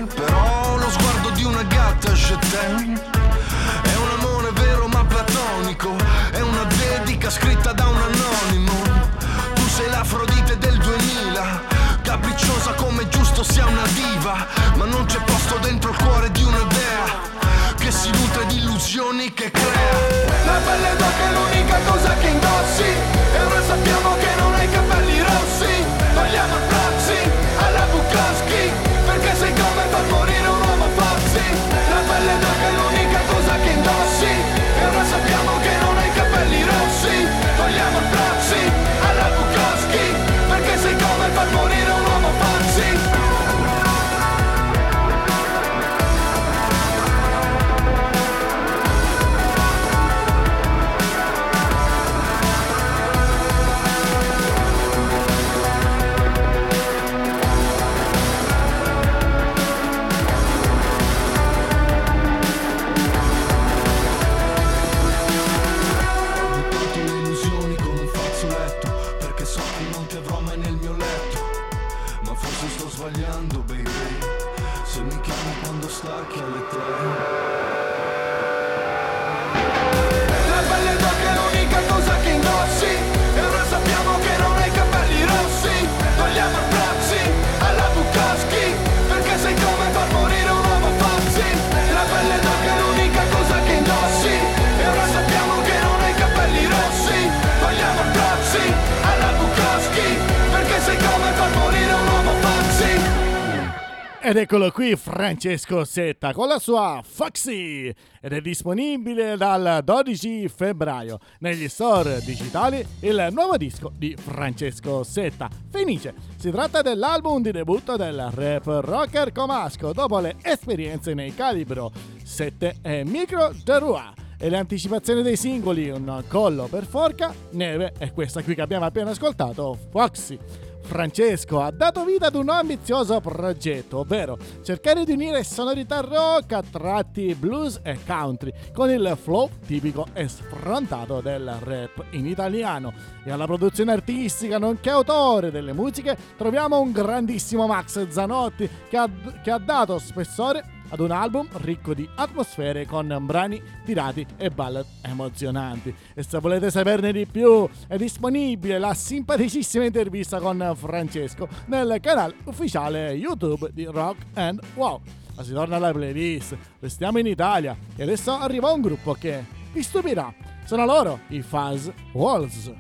Ed 104.37 104.43
eccolo 104.43 104.71
qui 104.71 104.95
Francesco 104.97 105.83
Setta 105.87 106.35
con 106.35 106.47
la 106.47 106.59
sua 106.59 107.01
Foxy 107.03 107.91
ed 108.21 108.33
è 108.35 108.43
disponibile 108.43 109.35
dal 109.39 109.81
12 109.83 110.47
febbraio 110.49 111.19
negli 111.39 111.67
store 111.69 112.21
digitali 112.23 112.87
il 113.01 113.29
nuovo 113.31 113.57
disco 113.57 113.91
di 113.97 114.15
Francesco 114.15 115.03
Setta, 115.05 115.49
Fenice. 115.71 116.13
Si 116.37 116.51
tratta 116.51 116.83
dell'album 116.83 117.41
di 117.41 117.51
debutto 117.51 117.97
del 117.97 118.29
rap 118.35 118.67
rocker 118.67 119.33
comasco 119.33 119.95
dopo 119.95 120.19
le 120.19 120.37
esperienze 120.43 121.15
nei 121.15 121.35
calibro 121.35 121.91
7 122.23 122.77
e 122.83 123.05
Micro 123.07 123.55
Terroir 123.65 124.13
e 124.37 124.51
le 124.51 124.59
anticipazioni 124.59 125.23
dei 125.23 125.37
singoli 125.37 125.89
Un 125.89 126.23
collo 126.29 126.67
per 126.67 126.85
forca, 126.85 127.33
Neve 127.53 127.95
e 127.99 128.13
questa 128.13 128.43
qui 128.43 128.55
che 128.55 128.61
abbiamo 128.61 128.85
appena 128.85 129.13
ascoltato, 129.13 129.79
Foxy. 129.91 130.39
Francesco 130.87 131.61
ha 131.61 131.71
dato 131.71 132.05
vita 132.05 132.27
ad 132.27 132.37
un 132.37 132.49
ambizioso 132.49 133.21
progetto, 133.21 133.99
ovvero 133.99 134.39
cercare 134.63 135.05
di 135.05 135.13
unire 135.13 135.45
sonorità 135.45 136.01
rock 136.01 136.53
a 136.53 136.63
tratti 136.63 137.35
blues 137.35 137.81
e 137.83 137.99
country 138.07 138.53
con 138.73 138.89
il 138.89 139.19
flow 139.21 139.51
tipico 139.67 140.07
e 140.13 140.29
sfrontato 140.29 141.21
del 141.21 141.59
rap 141.61 142.05
in 142.11 142.27
italiano. 142.27 142.93
E 143.25 143.31
alla 143.31 143.47
produzione 143.47 143.93
artistica, 143.93 144.59
nonché 144.59 144.91
autore 144.91 145.51
delle 145.51 145.73
musiche, 145.73 146.17
troviamo 146.37 146.81
un 146.81 146.93
grandissimo 146.93 147.67
Max 147.67 148.09
Zanotti 148.09 148.69
che 148.89 148.97
ha, 148.97 149.11
che 149.43 149.51
ha 149.51 149.59
dato 149.59 149.99
spessore 149.99 150.76
ad 150.89 151.01
un 151.01 151.11
album 151.11 151.49
ricco 151.59 151.95
di 151.95 152.09
atmosfere 152.15 152.87
con 152.87 153.17
brani 153.23 153.63
tirati 153.85 154.27
e 154.37 154.51
ballad 154.51 154.87
emozionanti. 155.03 155.95
E 156.15 156.23
se 156.23 156.39
volete 156.39 156.71
saperne 156.71 157.13
di 157.13 157.27
più, 157.27 157.69
è 157.87 157.97
disponibile 157.97 158.79
la 158.79 158.95
simpaticissima 158.95 159.85
intervista 159.85 160.39
con 160.41 160.73
Francesco 160.77 161.49
nel 161.67 161.99
canale 162.01 162.35
ufficiale 162.45 163.13
YouTube 163.13 163.71
di 163.73 163.85
Rock 163.85 164.27
and 164.35 164.61
Wow. 164.75 165.01
Ma 165.37 165.43
si 165.43 165.53
torna 165.53 165.77
alla 165.77 165.93
playlist, 165.93 166.57
restiamo 166.81 167.19
in 167.19 167.27
Italia 167.27 167.77
e 167.95 168.03
adesso 168.03 168.33
arriva 168.33 168.73
un 168.73 168.81
gruppo 168.81 169.13
che 169.13 169.45
vi 169.73 169.83
stupirà. 169.83 170.33
Sono 170.65 170.85
loro, 170.85 171.21
i 171.29 171.43
Fuzz 171.43 171.89
Walls. 172.13 172.73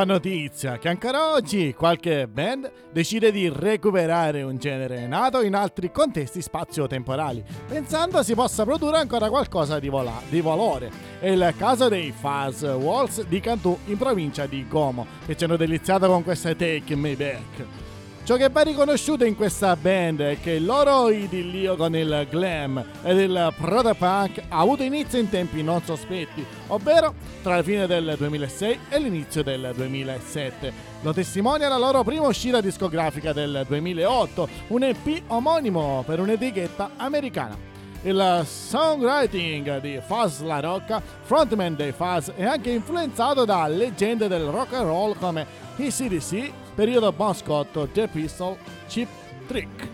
Fa 0.00 0.04
notizia 0.06 0.78
che 0.78 0.88
ancora 0.88 1.32
oggi 1.32 1.74
qualche 1.74 2.26
band 2.26 2.72
decide 2.90 3.30
di 3.30 3.50
recuperare 3.50 4.42
un 4.42 4.56
genere 4.56 5.06
nato 5.06 5.42
in 5.42 5.54
altri 5.54 5.90
contesti 5.90 6.40
spazio-temporali, 6.40 7.44
pensando 7.68 8.22
si 8.22 8.34
possa 8.34 8.64
produrre 8.64 8.96
ancora 8.96 9.28
qualcosa 9.28 9.78
di, 9.78 9.90
vola- 9.90 10.22
di 10.30 10.40
valore. 10.40 10.90
È 11.18 11.28
il 11.28 11.52
caso 11.58 11.88
dei 11.88 12.14
Fuzz 12.18 12.62
Walls 12.62 13.26
di 13.26 13.40
Cantù 13.40 13.76
in 13.86 13.98
provincia 13.98 14.46
di 14.46 14.66
Como, 14.66 15.06
che 15.26 15.36
ci 15.36 15.44
hanno 15.44 15.56
deliziato 15.56 16.06
con 16.06 16.22
questa 16.22 16.54
Take 16.54 16.96
Me 16.96 17.14
Back. 17.14 17.89
Ciò 18.30 18.36
che 18.36 18.48
va 18.48 18.60
riconosciuto 18.60 19.24
in 19.24 19.34
questa 19.34 19.74
band 19.74 20.20
è 20.20 20.38
che 20.40 20.52
il 20.52 20.64
loro 20.64 21.10
idillio 21.10 21.74
con 21.74 21.96
il 21.96 22.28
glam 22.30 22.80
ed 23.02 23.18
il 23.18 23.52
protopunk 23.58 24.42
ha 24.50 24.60
avuto 24.60 24.84
inizio 24.84 25.18
in 25.18 25.28
tempi 25.28 25.64
non 25.64 25.82
sospetti, 25.82 26.46
ovvero 26.68 27.12
tra 27.42 27.56
la 27.56 27.62
fine 27.64 27.88
del 27.88 28.14
2006 28.16 28.78
e 28.88 29.00
l'inizio 29.00 29.42
del 29.42 29.72
2007. 29.74 30.72
Lo 31.00 31.12
testimonia 31.12 31.66
la 31.66 31.76
loro 31.76 32.04
prima 32.04 32.28
uscita 32.28 32.60
discografica 32.60 33.32
del 33.32 33.64
2008, 33.66 34.48
un 34.68 34.84
EP 34.84 35.22
omonimo 35.26 36.04
per 36.06 36.20
un'etichetta 36.20 36.90
americana. 36.98 37.69
Il 38.02 38.46
songwriting 38.46 39.78
di 39.80 40.00
Fuzz 40.02 40.40
La 40.40 40.58
Rocca, 40.58 41.02
frontman 41.20 41.76
dei 41.76 41.92
Fuzz, 41.92 42.30
è 42.30 42.44
anche 42.44 42.70
influenzato 42.70 43.44
da 43.44 43.66
leggende 43.66 44.26
del 44.26 44.44
rock 44.44 44.72
and 44.72 44.86
roll 44.86 45.14
come 45.18 45.46
ACDC, 45.76 46.50
periodo 46.74 47.12
Bon 47.12 47.34
Scott, 47.34 47.92
The 47.92 48.08
Pistol, 48.08 48.56
Chip 48.88 49.08
Trick. 49.46 49.86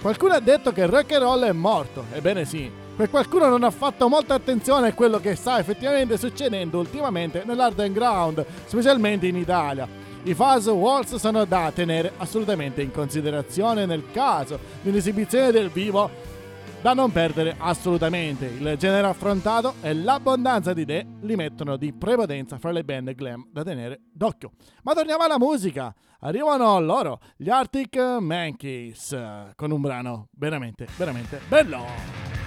Qualcuno 0.00 0.32
ha 0.32 0.40
detto 0.40 0.72
che 0.72 0.80
il 0.80 0.88
rock 0.88 1.12
and 1.12 1.22
roll 1.22 1.44
è 1.44 1.52
morto, 1.52 2.06
ebbene 2.14 2.46
sì, 2.46 2.70
per 2.96 3.10
qualcuno 3.10 3.48
non 3.48 3.62
ha 3.62 3.70
fatto 3.70 4.08
molta 4.08 4.32
attenzione 4.32 4.88
a 4.88 4.94
quello 4.94 5.20
che 5.20 5.34
sta 5.34 5.58
effettivamente 5.58 6.16
succedendo 6.16 6.78
ultimamente 6.78 7.42
nell'hard 7.44 7.78
and 7.80 7.92
ground, 7.92 8.42
specialmente 8.64 9.26
in 9.26 9.36
Italia. 9.36 9.86
I 10.22 10.32
Fuzz 10.32 10.66
Walls 10.68 11.14
sono 11.16 11.44
da 11.44 11.70
tenere 11.74 12.12
assolutamente 12.16 12.80
in 12.80 12.90
considerazione 12.90 13.84
nel 13.84 14.04
caso 14.12 14.58
di 14.80 14.88
un'esibizione 14.88 15.50
del 15.50 15.68
vivo 15.68 16.29
da 16.82 16.94
non 16.94 17.12
perdere 17.12 17.54
assolutamente. 17.58 18.46
Il 18.46 18.76
genere 18.78 19.06
affrontato 19.06 19.74
e 19.82 19.92
l'abbondanza 19.94 20.72
di 20.72 20.82
idee 20.82 21.06
li 21.20 21.36
mettono 21.36 21.76
di 21.76 21.92
prepotenza 21.92 22.58
fra 22.58 22.70
le 22.70 22.84
band 22.84 23.14
glam 23.14 23.46
da 23.50 23.62
tenere 23.62 24.00
d'occhio. 24.12 24.52
Ma 24.82 24.94
torniamo 24.94 25.22
alla 25.22 25.38
musica. 25.38 25.94
Arrivano 26.20 26.78
loro, 26.80 27.20
gli 27.36 27.48
Arctic 27.48 27.96
Monkeys, 27.96 29.16
con 29.56 29.70
un 29.70 29.80
brano 29.80 30.28
veramente, 30.32 30.86
veramente 30.96 31.40
bello. 31.48 32.39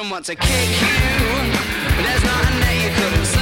someone 0.00 0.22
to 0.22 0.34
kick 0.34 0.70
you. 0.80 0.86
There's 2.02 2.24
nothing 2.24 2.60
that 2.60 2.76
you 2.82 2.90
couldn't 2.96 3.26
say. 3.26 3.39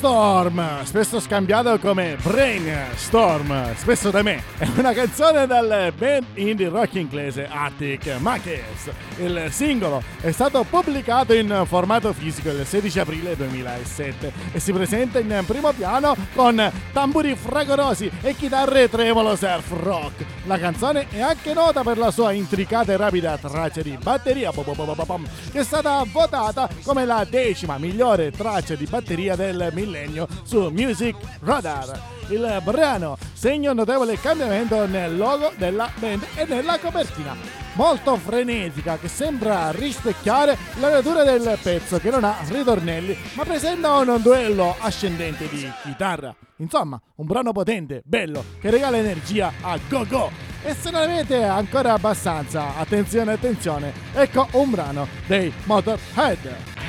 Storm, 0.00 0.58
spesso 0.90 1.20
scambiato 1.20 1.78
come 1.78 2.16
Brainstorm, 2.20 3.76
spesso 3.76 4.10
da 4.10 4.22
me. 4.22 4.42
È 4.58 4.66
una 4.74 4.92
canzone 4.92 5.46
dal 5.46 5.92
band 5.96 6.24
indie 6.34 6.68
rock 6.68 6.96
inglese 6.96 7.46
Arctic 7.48 8.16
Monkeys. 8.18 8.90
Il 9.18 9.46
singolo 9.50 10.02
è 10.20 10.32
stato 10.32 10.66
pubblicato 10.68 11.32
in 11.32 11.62
formato 11.64 12.12
fisico 12.12 12.50
il 12.50 12.66
16 12.66 12.98
aprile 12.98 13.36
2007 13.36 14.32
e 14.50 14.58
si 14.58 14.72
presenta 14.72 15.20
in 15.20 15.44
primo 15.46 15.70
piano 15.70 16.16
con 16.34 16.60
tamburi 16.92 17.36
fragorosi 17.36 18.10
e 18.20 18.34
chitarre 18.34 18.90
tremolo 18.90 19.36
surf 19.36 19.70
rock. 19.70 20.24
La 20.46 20.58
canzone 20.58 21.06
è 21.08 21.20
anche 21.20 21.54
nota 21.54 21.82
per 21.82 21.98
la 21.98 22.10
sua 22.10 22.32
intricata 22.32 22.90
e 22.92 22.96
rapida 22.96 23.38
traccia 23.38 23.82
di 23.82 23.96
batteria 24.02 24.50
che 24.50 25.60
è 25.60 25.62
stata 25.62 26.02
votata 26.10 26.68
come 26.82 27.04
la 27.04 27.24
decima 27.30 27.78
migliore 27.78 28.32
traccia 28.32 28.74
di 28.74 28.86
batteria 28.86 29.36
del 29.36 29.70
millennio 29.72 30.26
su 30.42 30.68
Music 30.80 31.14
Radar. 31.40 32.00
Il 32.28 32.60
brano 32.64 33.18
segna 33.34 33.70
un 33.70 33.76
notevole 33.76 34.18
cambiamento 34.18 34.86
nel 34.86 35.14
logo 35.14 35.52
della 35.58 35.90
band 35.98 36.24
e 36.34 36.46
nella 36.46 36.78
copertina. 36.78 37.36
Molto 37.74 38.16
frenetica 38.16 38.96
che 38.96 39.08
sembra 39.08 39.70
rispecchiare 39.72 40.56
la 40.80 40.88
natura 40.88 41.22
del 41.22 41.58
pezzo 41.62 41.98
che 41.98 42.10
non 42.10 42.24
ha 42.24 42.36
ritornelli 42.48 43.16
ma 43.34 43.44
presenta 43.44 43.92
un 43.92 44.22
duello 44.22 44.74
ascendente 44.78 45.48
di 45.48 45.70
chitarra. 45.82 46.34
Insomma, 46.56 46.98
un 47.16 47.26
brano 47.26 47.52
potente, 47.52 48.00
bello, 48.04 48.42
che 48.58 48.70
regala 48.70 48.96
energia 48.96 49.52
a 49.60 49.78
go 49.86 50.06
go. 50.06 50.30
E 50.62 50.74
se 50.74 50.90
non 50.90 51.02
avete 51.02 51.44
ancora 51.44 51.92
abbastanza, 51.92 52.76
attenzione, 52.76 53.32
attenzione, 53.32 53.92
ecco 54.14 54.48
un 54.52 54.70
brano 54.70 55.06
dei 55.26 55.52
Motorhead. 55.64 56.79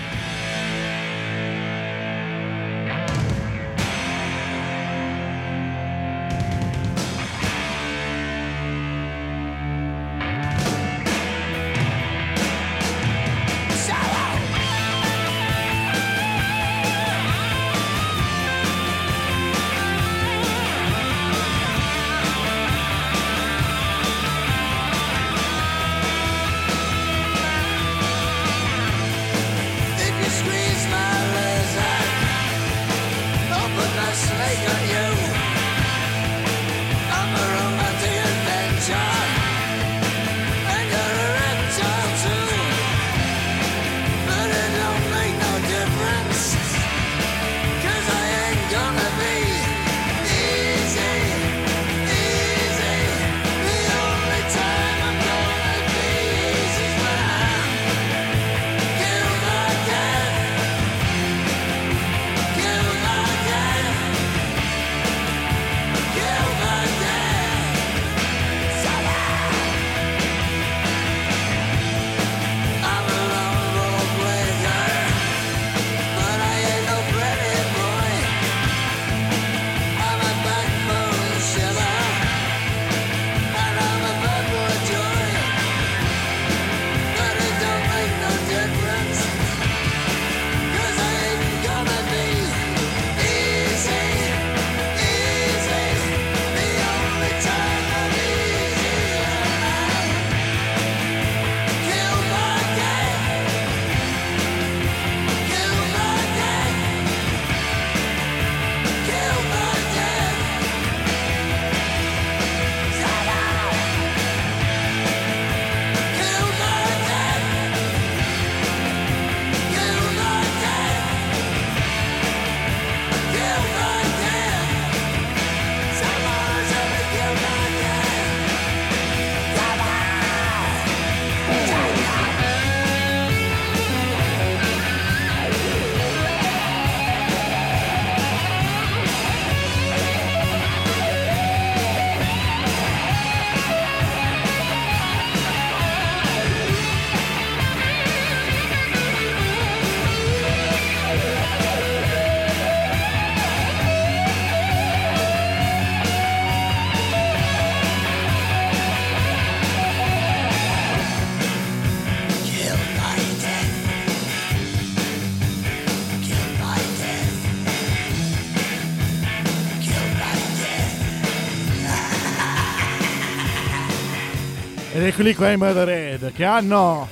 Eccoli 175.12 175.36
qua 175.36 175.52
i 175.52 175.58
Motorhead 175.58 176.32
che 176.32 176.46
hanno 176.46 177.06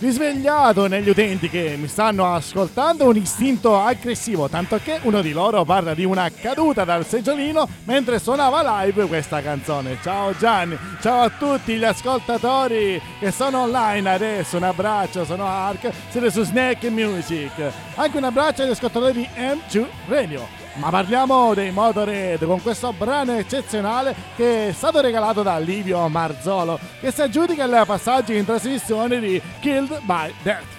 risvegliato 0.00 0.88
negli 0.88 1.08
utenti 1.08 1.48
che 1.48 1.76
mi 1.78 1.86
stanno 1.86 2.34
ascoltando 2.34 3.06
un 3.06 3.16
istinto 3.16 3.78
aggressivo, 3.78 4.48
tanto 4.48 4.80
che 4.82 4.98
uno 5.02 5.22
di 5.22 5.30
loro 5.30 5.64
parla 5.64 5.94
di 5.94 6.04
una 6.04 6.28
caduta 6.30 6.82
dal 6.82 7.06
seggiolino 7.06 7.68
mentre 7.84 8.18
suonava 8.18 8.82
live 8.82 9.06
questa 9.06 9.40
canzone. 9.40 9.98
Ciao 10.02 10.36
Gianni, 10.36 10.76
ciao 11.00 11.22
a 11.22 11.30
tutti 11.30 11.76
gli 11.76 11.84
ascoltatori 11.84 13.00
che 13.20 13.30
sono 13.30 13.60
online 13.60 14.10
adesso, 14.10 14.56
un 14.56 14.64
abbraccio, 14.64 15.24
sono 15.24 15.46
Ark, 15.46 15.92
siete 16.08 16.32
su 16.32 16.42
Snack 16.42 16.82
Music. 16.86 17.52
Anche 17.94 18.16
un 18.16 18.24
abbraccio 18.24 18.62
agli 18.62 18.70
ascoltatori 18.70 19.12
di 19.12 19.28
M2 19.36 19.86
Radio. 20.08 20.63
Ma 20.74 20.90
parliamo 20.90 21.54
dei 21.54 21.70
Motorhead 21.70 22.44
con 22.46 22.60
questo 22.60 22.92
brano 22.92 23.36
eccezionale 23.36 24.14
che 24.34 24.68
è 24.68 24.72
stato 24.72 25.00
regalato 25.00 25.42
da 25.42 25.58
Livio 25.58 26.08
Marzolo, 26.08 26.78
che 27.00 27.12
si 27.12 27.22
aggiudica 27.22 27.64
il 27.64 27.84
passaggio 27.86 28.32
in 28.32 28.44
trasmissione 28.44 29.20
di 29.20 29.40
Killed 29.60 30.00
by 30.02 30.34
Death. 30.42 30.73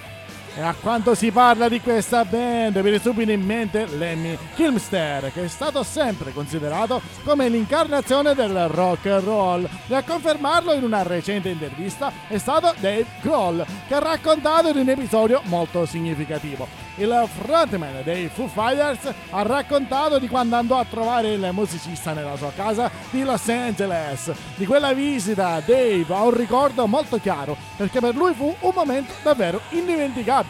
E 0.58 0.62
a 0.62 0.74
quanto 0.80 1.14
si 1.14 1.30
parla 1.30 1.68
di 1.68 1.82
questa 1.82 2.24
band, 2.24 2.80
viene 2.80 2.98
subito 2.98 3.30
in 3.30 3.42
mente 3.42 3.84
Lemmy 3.84 4.38
Kilmister, 4.54 5.30
che 5.30 5.44
è 5.44 5.48
stato 5.48 5.82
sempre 5.82 6.32
considerato 6.32 7.02
come 7.24 7.50
l'incarnazione 7.50 8.34
del 8.34 8.66
rock 8.68 9.04
and 9.04 9.22
roll. 9.22 9.68
E 9.86 9.94
a 9.94 10.02
confermarlo 10.02 10.72
in 10.72 10.82
una 10.82 11.02
recente 11.02 11.50
intervista 11.50 12.10
è 12.26 12.38
stato 12.38 12.72
Dave 12.78 13.04
Grohl, 13.20 13.66
che 13.86 13.94
ha 13.96 13.98
raccontato 13.98 14.72
di 14.72 14.80
un 14.80 14.88
episodio 14.88 15.42
molto 15.44 15.84
significativo. 15.84 16.84
Il 16.98 17.28
frontman 17.42 18.00
dei 18.04 18.30
Foo 18.32 18.48
Fighters 18.48 19.12
ha 19.28 19.42
raccontato 19.42 20.18
di 20.18 20.28
quando 20.28 20.56
andò 20.56 20.78
a 20.78 20.86
trovare 20.88 21.32
il 21.32 21.50
musicista 21.52 22.14
nella 22.14 22.38
sua 22.38 22.52
casa 22.56 22.90
di 23.10 23.22
Los 23.22 23.46
Angeles. 23.50 24.32
Di 24.54 24.64
quella 24.64 24.94
visita 24.94 25.60
Dave 25.60 26.06
ha 26.08 26.22
un 26.22 26.34
ricordo 26.34 26.86
molto 26.86 27.18
chiaro 27.18 27.54
perché 27.76 28.00
per 28.00 28.14
lui 28.14 28.32
fu 28.32 28.54
un 28.60 28.72
momento 28.74 29.12
davvero 29.22 29.60
indimenticabile. 29.70 30.45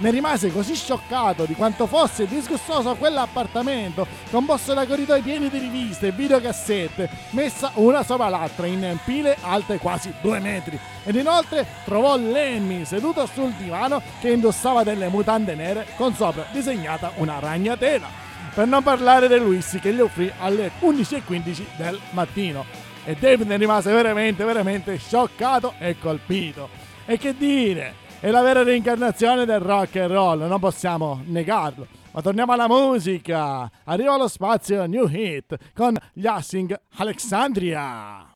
Ne 0.00 0.10
rimase 0.10 0.50
così 0.50 0.74
scioccato 0.74 1.44
di 1.44 1.54
quanto 1.54 1.86
fosse 1.86 2.26
disgustoso 2.26 2.94
quell'appartamento, 2.94 4.06
composto 4.30 4.72
da 4.72 4.86
corridoi 4.86 5.20
pieni 5.20 5.50
di 5.50 5.58
riviste 5.58 6.06
e 6.06 6.12
videocassette, 6.12 7.08
messa 7.30 7.72
una 7.74 8.02
sopra 8.02 8.28
l'altra 8.28 8.66
in 8.66 8.98
pile 9.04 9.36
alte 9.40 9.78
quasi 9.78 10.12
due 10.22 10.38
metri. 10.38 10.78
Ed 11.04 11.14
inoltre 11.16 11.66
trovò 11.84 12.16
Lemmy 12.16 12.84
seduto 12.86 13.26
sul 13.26 13.52
divano 13.52 14.00
che 14.20 14.30
indossava 14.30 14.84
delle 14.84 15.08
mutande 15.08 15.54
nere 15.54 15.86
con 15.96 16.14
sopra 16.14 16.46
disegnata 16.50 17.12
una 17.16 17.38
ragnatela. 17.38 18.08
Per 18.54 18.66
non 18.66 18.82
parlare 18.82 19.28
del 19.28 19.42
whisky 19.42 19.80
che 19.80 19.92
gli 19.92 20.00
offrì 20.00 20.32
alle 20.38 20.72
11.15 20.80 21.64
del 21.76 22.00
mattino. 22.10 22.64
E 23.04 23.16
Dave 23.16 23.44
ne 23.44 23.56
rimase 23.56 23.92
veramente, 23.92 24.44
veramente 24.44 24.98
scioccato 24.98 25.74
e 25.78 25.98
colpito. 25.98 26.68
E 27.06 27.18
che 27.18 27.36
dire, 27.36 27.99
è 28.20 28.30
la 28.30 28.42
vera 28.42 28.62
reincarnazione 28.62 29.46
del 29.46 29.60
rock 29.60 29.96
and 29.96 30.10
roll, 30.12 30.46
non 30.46 30.60
possiamo 30.60 31.22
negarlo. 31.24 31.86
Ma 32.12 32.20
torniamo 32.20 32.52
alla 32.52 32.68
musica. 32.68 33.70
Arriva 33.84 34.18
lo 34.18 34.28
spazio 34.28 34.84
New 34.84 35.08
Hit 35.08 35.56
con 35.74 35.96
gli 36.12 36.26
Assing 36.26 36.78
Alexandria. 36.96 38.29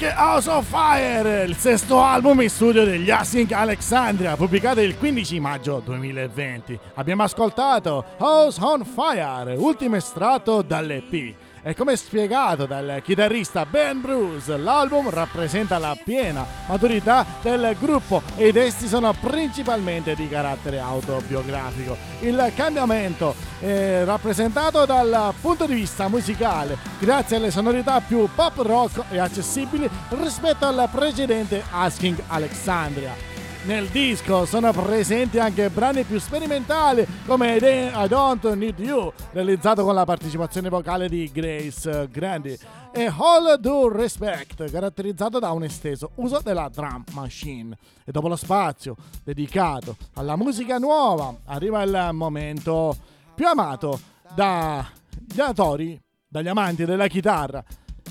Like 0.00 0.14
a 0.14 0.32
House 0.32 0.48
of 0.48 0.66
Fire, 0.66 1.44
il 1.44 1.54
sesto 1.56 2.02
album 2.02 2.40
in 2.40 2.48
studio 2.48 2.86
degli 2.86 3.10
Async 3.10 3.52
Alexandria, 3.52 4.34
pubblicato 4.34 4.80
il 4.80 4.96
15 4.96 5.38
maggio 5.40 5.82
2020. 5.84 6.78
Abbiamo 6.94 7.22
ascoltato 7.24 8.02
House 8.16 8.58
on 8.62 8.82
Fire, 8.86 9.56
ultimo 9.56 9.96
estratto 9.96 10.62
dall'EP. 10.62 11.34
E 11.62 11.74
come 11.74 11.94
spiegato 11.94 12.64
dal 12.64 13.02
chitarrista 13.04 13.66
Ben 13.66 14.00
Bruce, 14.00 14.56
l'album 14.56 15.10
rappresenta 15.10 15.76
la 15.76 15.94
piena 16.02 16.46
maturità 16.66 17.26
del 17.42 17.76
gruppo 17.78 18.22
e 18.36 18.48
i 18.48 18.52
testi 18.52 18.88
sono 18.88 19.12
principalmente 19.12 20.14
di 20.14 20.26
carattere 20.26 20.78
autobiografico. 20.78 21.98
Il 22.20 22.50
cambiamento 22.56 23.34
è 23.58 24.04
rappresentato 24.06 24.86
dal 24.86 25.34
punto 25.38 25.66
di 25.66 25.74
vista 25.74 26.08
musicale, 26.08 26.78
grazie 26.98 27.36
alle 27.36 27.50
sonorità 27.50 28.00
più 28.00 28.26
pop 28.34 28.56
rock 28.60 29.04
e 29.10 29.18
accessibili 29.18 29.86
rispetto 30.08 30.64
al 30.64 30.88
precedente 30.90 31.62
Asking 31.70 32.22
Alexandria. 32.28 33.29
Nel 33.62 33.88
disco 33.88 34.46
sono 34.46 34.72
presenti 34.72 35.38
anche 35.38 35.68
brani 35.68 36.02
più 36.04 36.18
sperimentali 36.18 37.06
come 37.26 37.56
I 37.56 38.08
Don't 38.08 38.50
Need 38.54 38.78
You, 38.78 39.12
realizzato 39.32 39.84
con 39.84 39.94
la 39.94 40.06
partecipazione 40.06 40.70
vocale 40.70 41.10
di 41.10 41.30
Grace 41.30 42.08
Grandi, 42.10 42.58
e 42.90 43.12
All 43.14 43.56
Due 43.60 43.92
Respect, 43.92 44.70
caratterizzato 44.70 45.38
da 45.38 45.50
un 45.52 45.64
esteso 45.64 46.12
uso 46.16 46.40
della 46.42 46.70
drum 46.72 47.04
machine. 47.12 47.76
E 48.02 48.10
dopo 48.10 48.28
lo 48.28 48.36
spazio 48.36 48.96
dedicato 49.22 49.94
alla 50.14 50.36
musica 50.36 50.78
nuova, 50.78 51.32
arriva 51.44 51.82
il 51.82 52.08
momento 52.12 52.96
più 53.34 53.46
amato 53.46 54.00
dagli 54.34 55.38
atori, 55.38 56.00
dagli 56.26 56.48
amanti 56.48 56.86
della 56.86 57.08
chitarra. 57.08 57.62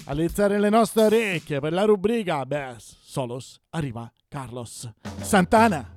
A 0.05 0.13
lizzare 0.13 0.59
le 0.59 0.69
nostre 0.69 1.05
orecchie 1.05 1.59
per 1.59 1.73
la 1.73 1.85
rubrica 1.85 2.45
Best 2.45 2.97
Solos 3.01 3.59
arriva 3.71 4.09
Carlos 4.29 4.87
Santana. 5.23 5.89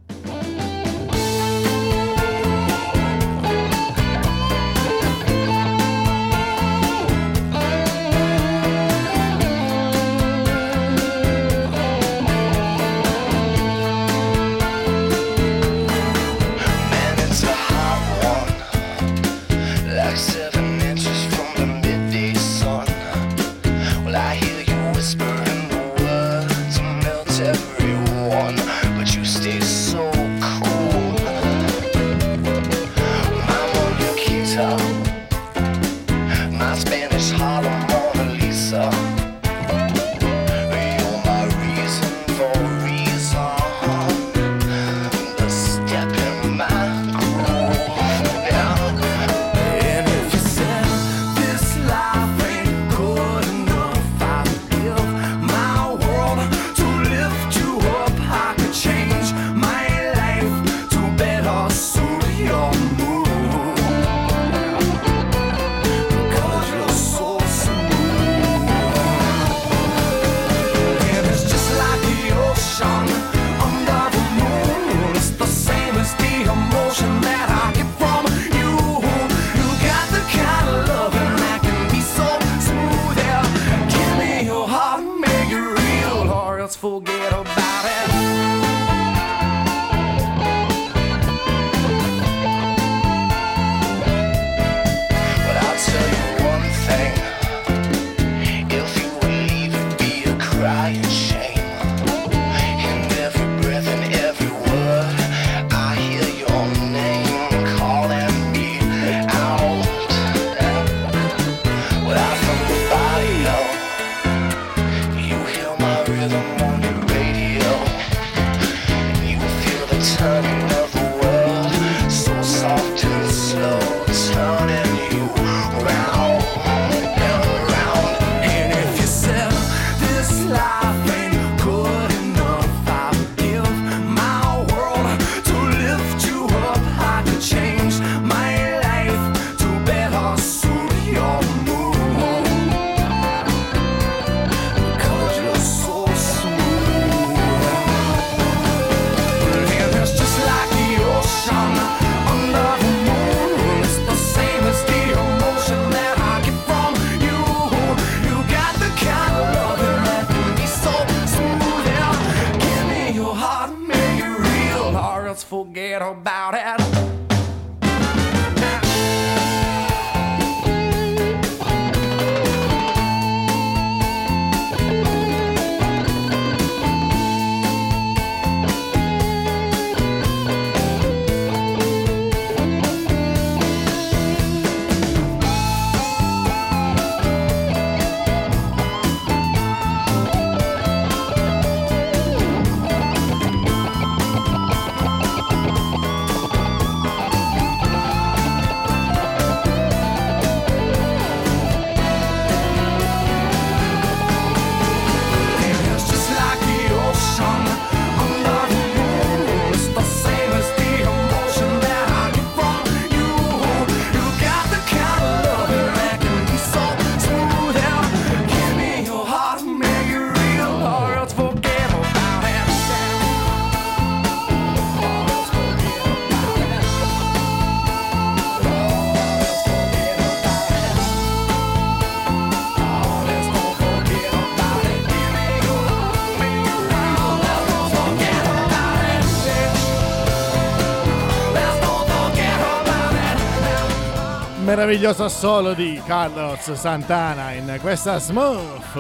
Meraviglioso 244.62 245.24
assolo 245.24 245.74
di 245.74 246.00
Carlos 246.06 246.72
Santana 246.74 247.50
in 247.50 247.78
questa 247.80 248.20
Smooth, 248.20 248.94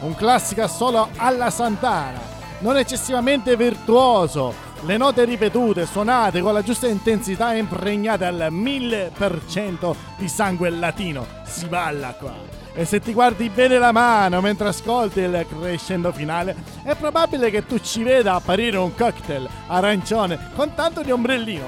un 0.00 0.14
classico 0.14 0.62
assolo 0.62 1.10
alla 1.16 1.50
Santana, 1.50 2.18
non 2.60 2.78
eccessivamente 2.78 3.54
virtuoso, 3.54 4.54
le 4.84 4.96
note 4.96 5.26
ripetute, 5.26 5.84
suonate 5.84 6.40
con 6.40 6.54
la 6.54 6.62
giusta 6.62 6.86
intensità 6.86 7.52
e 7.52 7.58
impregnate 7.58 8.24
al 8.24 8.48
1000% 8.50 9.94
di 10.16 10.28
sangue 10.28 10.70
latino, 10.70 11.26
si 11.44 11.66
balla 11.66 12.14
qua. 12.18 12.32
E 12.72 12.86
se 12.86 12.98
ti 12.98 13.12
guardi 13.12 13.50
bene 13.50 13.76
la 13.76 13.92
mano 13.92 14.40
mentre 14.40 14.68
ascolti 14.68 15.20
il 15.20 15.46
crescendo 15.46 16.10
finale, 16.10 16.56
è 16.84 16.94
probabile 16.94 17.50
che 17.50 17.66
tu 17.66 17.78
ci 17.80 18.02
veda 18.02 18.36
apparire 18.36 18.78
un 18.78 18.94
cocktail 18.94 19.46
arancione 19.66 20.52
con 20.54 20.72
tanto 20.74 21.02
di 21.02 21.10
ombrellino. 21.10 21.66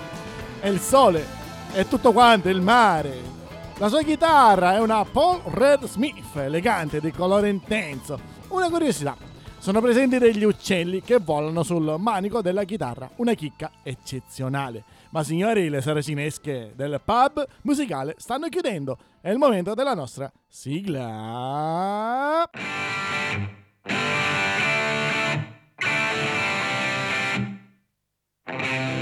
E 0.62 0.70
il 0.70 0.80
sole, 0.80 1.26
e 1.74 1.86
tutto 1.86 2.12
quanto, 2.12 2.48
il 2.48 2.62
mare. 2.62 3.33
La 3.78 3.88
sua 3.88 4.02
chitarra 4.04 4.74
è 4.74 4.80
una 4.80 5.04
Paul 5.04 5.40
Red 5.46 5.86
Smith, 5.86 6.36
elegante, 6.36 7.00
di 7.00 7.10
colore 7.10 7.48
intenso. 7.48 8.20
Una 8.48 8.70
curiosità, 8.70 9.16
sono 9.58 9.80
presenti 9.80 10.18
degli 10.18 10.44
uccelli 10.44 11.02
che 11.02 11.18
volano 11.18 11.64
sul 11.64 11.96
manico 11.98 12.40
della 12.40 12.62
chitarra, 12.62 13.10
una 13.16 13.34
chicca 13.34 13.72
eccezionale. 13.82 14.84
Ma 15.10 15.24
signori, 15.24 15.68
le 15.68 15.80
saracinesche 15.80 16.72
del 16.76 17.00
pub 17.04 17.44
musicale 17.62 18.14
stanno 18.16 18.48
chiudendo. 18.48 18.96
È 19.20 19.30
il 19.30 19.38
momento 19.38 19.74
della 19.74 19.94
nostra 19.94 20.30
sigla. 20.46 21.28
E 28.46 28.93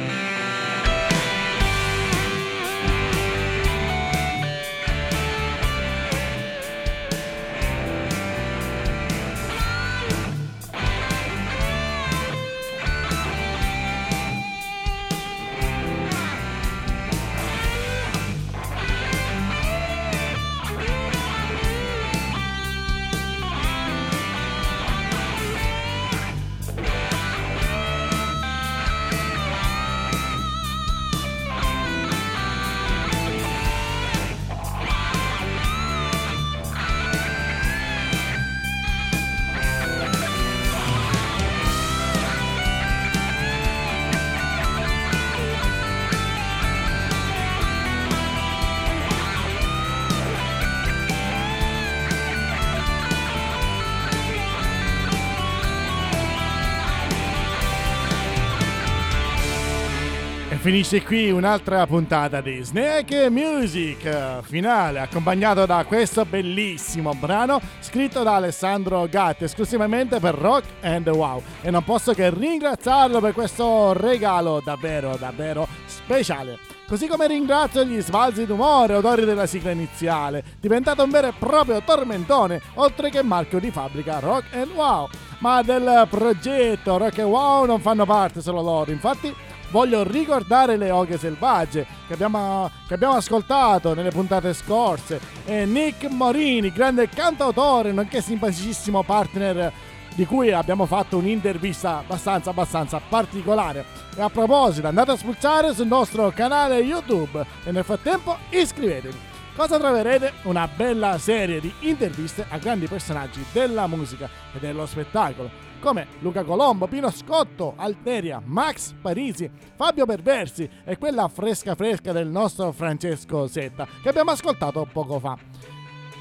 finisce 60.62 61.02
qui 61.02 61.28
un'altra 61.28 61.84
puntata 61.88 62.40
di 62.40 62.62
Snake 62.62 63.28
Music 63.30 64.42
finale, 64.42 65.00
accompagnato 65.00 65.66
da 65.66 65.84
questo 65.84 66.24
bellissimo 66.24 67.14
brano 67.14 67.60
scritto 67.80 68.22
da 68.22 68.36
Alessandro 68.36 69.08
Gatti 69.10 69.42
esclusivamente 69.42 70.20
per 70.20 70.36
Rock 70.36 70.66
and 70.82 71.08
Wow. 71.08 71.42
E 71.62 71.72
non 71.72 71.82
posso 71.82 72.12
che 72.12 72.30
ringraziarlo 72.30 73.18
per 73.18 73.32
questo 73.32 73.92
regalo 73.92 74.62
davvero, 74.64 75.16
davvero 75.16 75.66
speciale. 75.84 76.56
Così 76.86 77.08
come 77.08 77.26
ringrazio 77.26 77.82
gli 77.84 78.00
sbalzi 78.00 78.46
d'umore, 78.46 78.94
odori 78.94 79.24
della 79.24 79.46
sigla 79.46 79.72
iniziale, 79.72 80.44
diventato 80.60 81.02
un 81.02 81.10
vero 81.10 81.26
e 81.26 81.32
proprio 81.36 81.82
tormentone, 81.84 82.60
oltre 82.74 83.10
che 83.10 83.24
marchio 83.24 83.58
di 83.58 83.72
fabbrica 83.72 84.20
Rock 84.20 84.54
and 84.54 84.70
Wow. 84.74 85.08
Ma 85.38 85.60
del 85.62 86.06
progetto 86.08 86.98
Rock 86.98 87.18
and 87.18 87.28
Wow 87.28 87.64
non 87.64 87.80
fanno 87.80 88.06
parte 88.06 88.40
solo 88.40 88.62
loro, 88.62 88.92
infatti 88.92 89.34
voglio 89.72 90.04
ricordare 90.04 90.76
le 90.76 90.90
oghe 90.90 91.18
selvagge 91.18 91.84
che 92.06 92.12
abbiamo, 92.12 92.70
che 92.86 92.94
abbiamo 92.94 93.14
ascoltato 93.14 93.94
nelle 93.94 94.10
puntate 94.10 94.54
scorse. 94.54 95.18
E 95.44 95.64
Nick 95.64 96.08
Morini, 96.08 96.70
grande 96.70 97.08
cantautore 97.08 97.90
nonché 97.90 98.20
simpaticissimo 98.20 99.02
partner 99.02 99.72
di 100.14 100.26
cui 100.26 100.52
abbiamo 100.52 100.84
fatto 100.84 101.16
un'intervista 101.16 101.98
abbastanza 101.98 102.50
abbastanza 102.50 103.00
particolare. 103.08 103.84
E 104.14 104.20
a 104.20 104.28
proposito 104.28 104.86
andate 104.86 105.12
a 105.12 105.16
spulciare 105.16 105.74
sul 105.74 105.86
nostro 105.86 106.30
canale 106.30 106.76
YouTube 106.76 107.44
e 107.64 107.72
nel 107.72 107.82
frattempo 107.82 108.36
iscrivetevi. 108.50 109.30
Cosa 109.56 109.78
troverete? 109.78 110.32
Una 110.42 110.68
bella 110.68 111.18
serie 111.18 111.60
di 111.60 111.72
interviste 111.80 112.44
a 112.48 112.58
grandi 112.58 112.86
personaggi 112.86 113.44
della 113.52 113.86
musica 113.86 114.28
e 114.54 114.58
dello 114.58 114.86
spettacolo, 114.86 115.50
come 115.82 116.06
Luca 116.20 116.44
Colombo, 116.44 116.86
Pino 116.86 117.10
Scotto, 117.10 117.74
Alteria, 117.76 118.40
Max 118.42 118.94
Parisi, 119.02 119.50
Fabio 119.74 120.06
Perversi 120.06 120.68
e 120.84 120.96
quella 120.96 121.26
fresca 121.26 121.74
fresca 121.74 122.12
del 122.12 122.28
nostro 122.28 122.70
Francesco 122.70 123.48
Setta 123.48 123.86
che 124.00 124.08
abbiamo 124.08 124.30
ascoltato 124.30 124.88
poco 124.90 125.18
fa. 125.18 125.36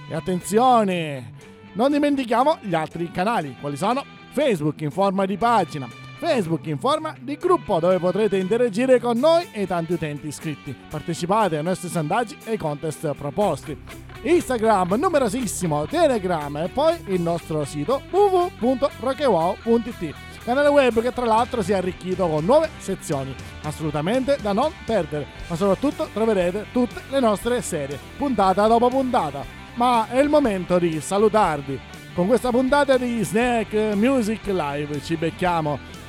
E 0.09 0.15
attenzione, 0.15 1.33
non 1.73 1.91
dimentichiamo 1.91 2.57
gli 2.61 2.73
altri 2.73 3.11
canali, 3.11 3.55
quali 3.61 3.77
sono 3.77 4.03
Facebook 4.31 4.81
in 4.81 4.89
forma 4.89 5.25
di 5.25 5.37
pagina, 5.37 5.87
Facebook 6.21 6.67
in 6.67 6.77
forma 6.77 7.15
di 7.19 7.35
gruppo 7.35 7.79
dove 7.79 7.97
potrete 7.97 8.37
interagire 8.37 8.99
con 8.99 9.17
noi 9.17 9.47
e 9.51 9.65
tanti 9.65 9.93
utenti 9.93 10.27
iscritti. 10.27 10.75
Partecipate 10.87 11.57
ai 11.57 11.63
nostri 11.63 11.89
sondaggi 11.89 12.37
e 12.43 12.51
ai 12.51 12.57
contest 12.57 13.15
proposti. 13.15 13.75
Instagram 14.21 14.93
numerosissimo, 14.99 15.87
Telegram 15.87 16.57
e 16.57 16.67
poi 16.67 16.95
il 17.07 17.21
nostro 17.21 17.65
sito 17.65 18.03
www.rockewow.it 18.11 20.13
canale 20.43 20.69
web 20.69 21.01
che 21.01 21.11
tra 21.11 21.25
l'altro 21.25 21.63
si 21.63 21.71
è 21.71 21.75
arricchito 21.75 22.27
con 22.27 22.45
nuove 22.45 22.69
sezioni, 22.77 23.33
assolutamente 23.63 24.37
da 24.41 24.53
non 24.53 24.71
perdere, 24.85 25.25
ma 25.47 25.55
soprattutto 25.55 26.07
troverete 26.13 26.67
tutte 26.71 27.01
le 27.09 27.19
nostre 27.19 27.63
serie, 27.63 27.97
puntata 28.17 28.67
dopo 28.67 28.89
puntata. 28.89 29.43
Ma 29.73 30.07
è 30.07 30.19
il 30.19 30.29
momento 30.29 30.77
di 30.77 31.01
salutarvi. 31.01 31.79
Con 32.13 32.27
questa 32.27 32.51
puntata 32.51 32.97
di 32.97 33.23
Snack 33.23 33.95
Music 33.95 34.45
Live 34.47 35.01
ci 35.01 35.15
becchiamo 35.15 36.00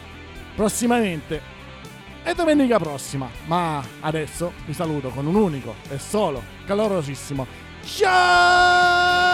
prossimamente 0.55 1.41
e 2.23 2.35
domenica 2.35 2.79
prossima. 2.79 3.29
Ma 3.47 3.83
adesso 4.01 4.53
vi 4.67 4.73
saluto 4.73 5.09
con 5.11 5.27
un 5.27 5.35
unico 5.35 5.75
e 5.89 5.99
solo 5.99 6.43
calorosissimo 6.67 7.47
ciao! 7.85 9.32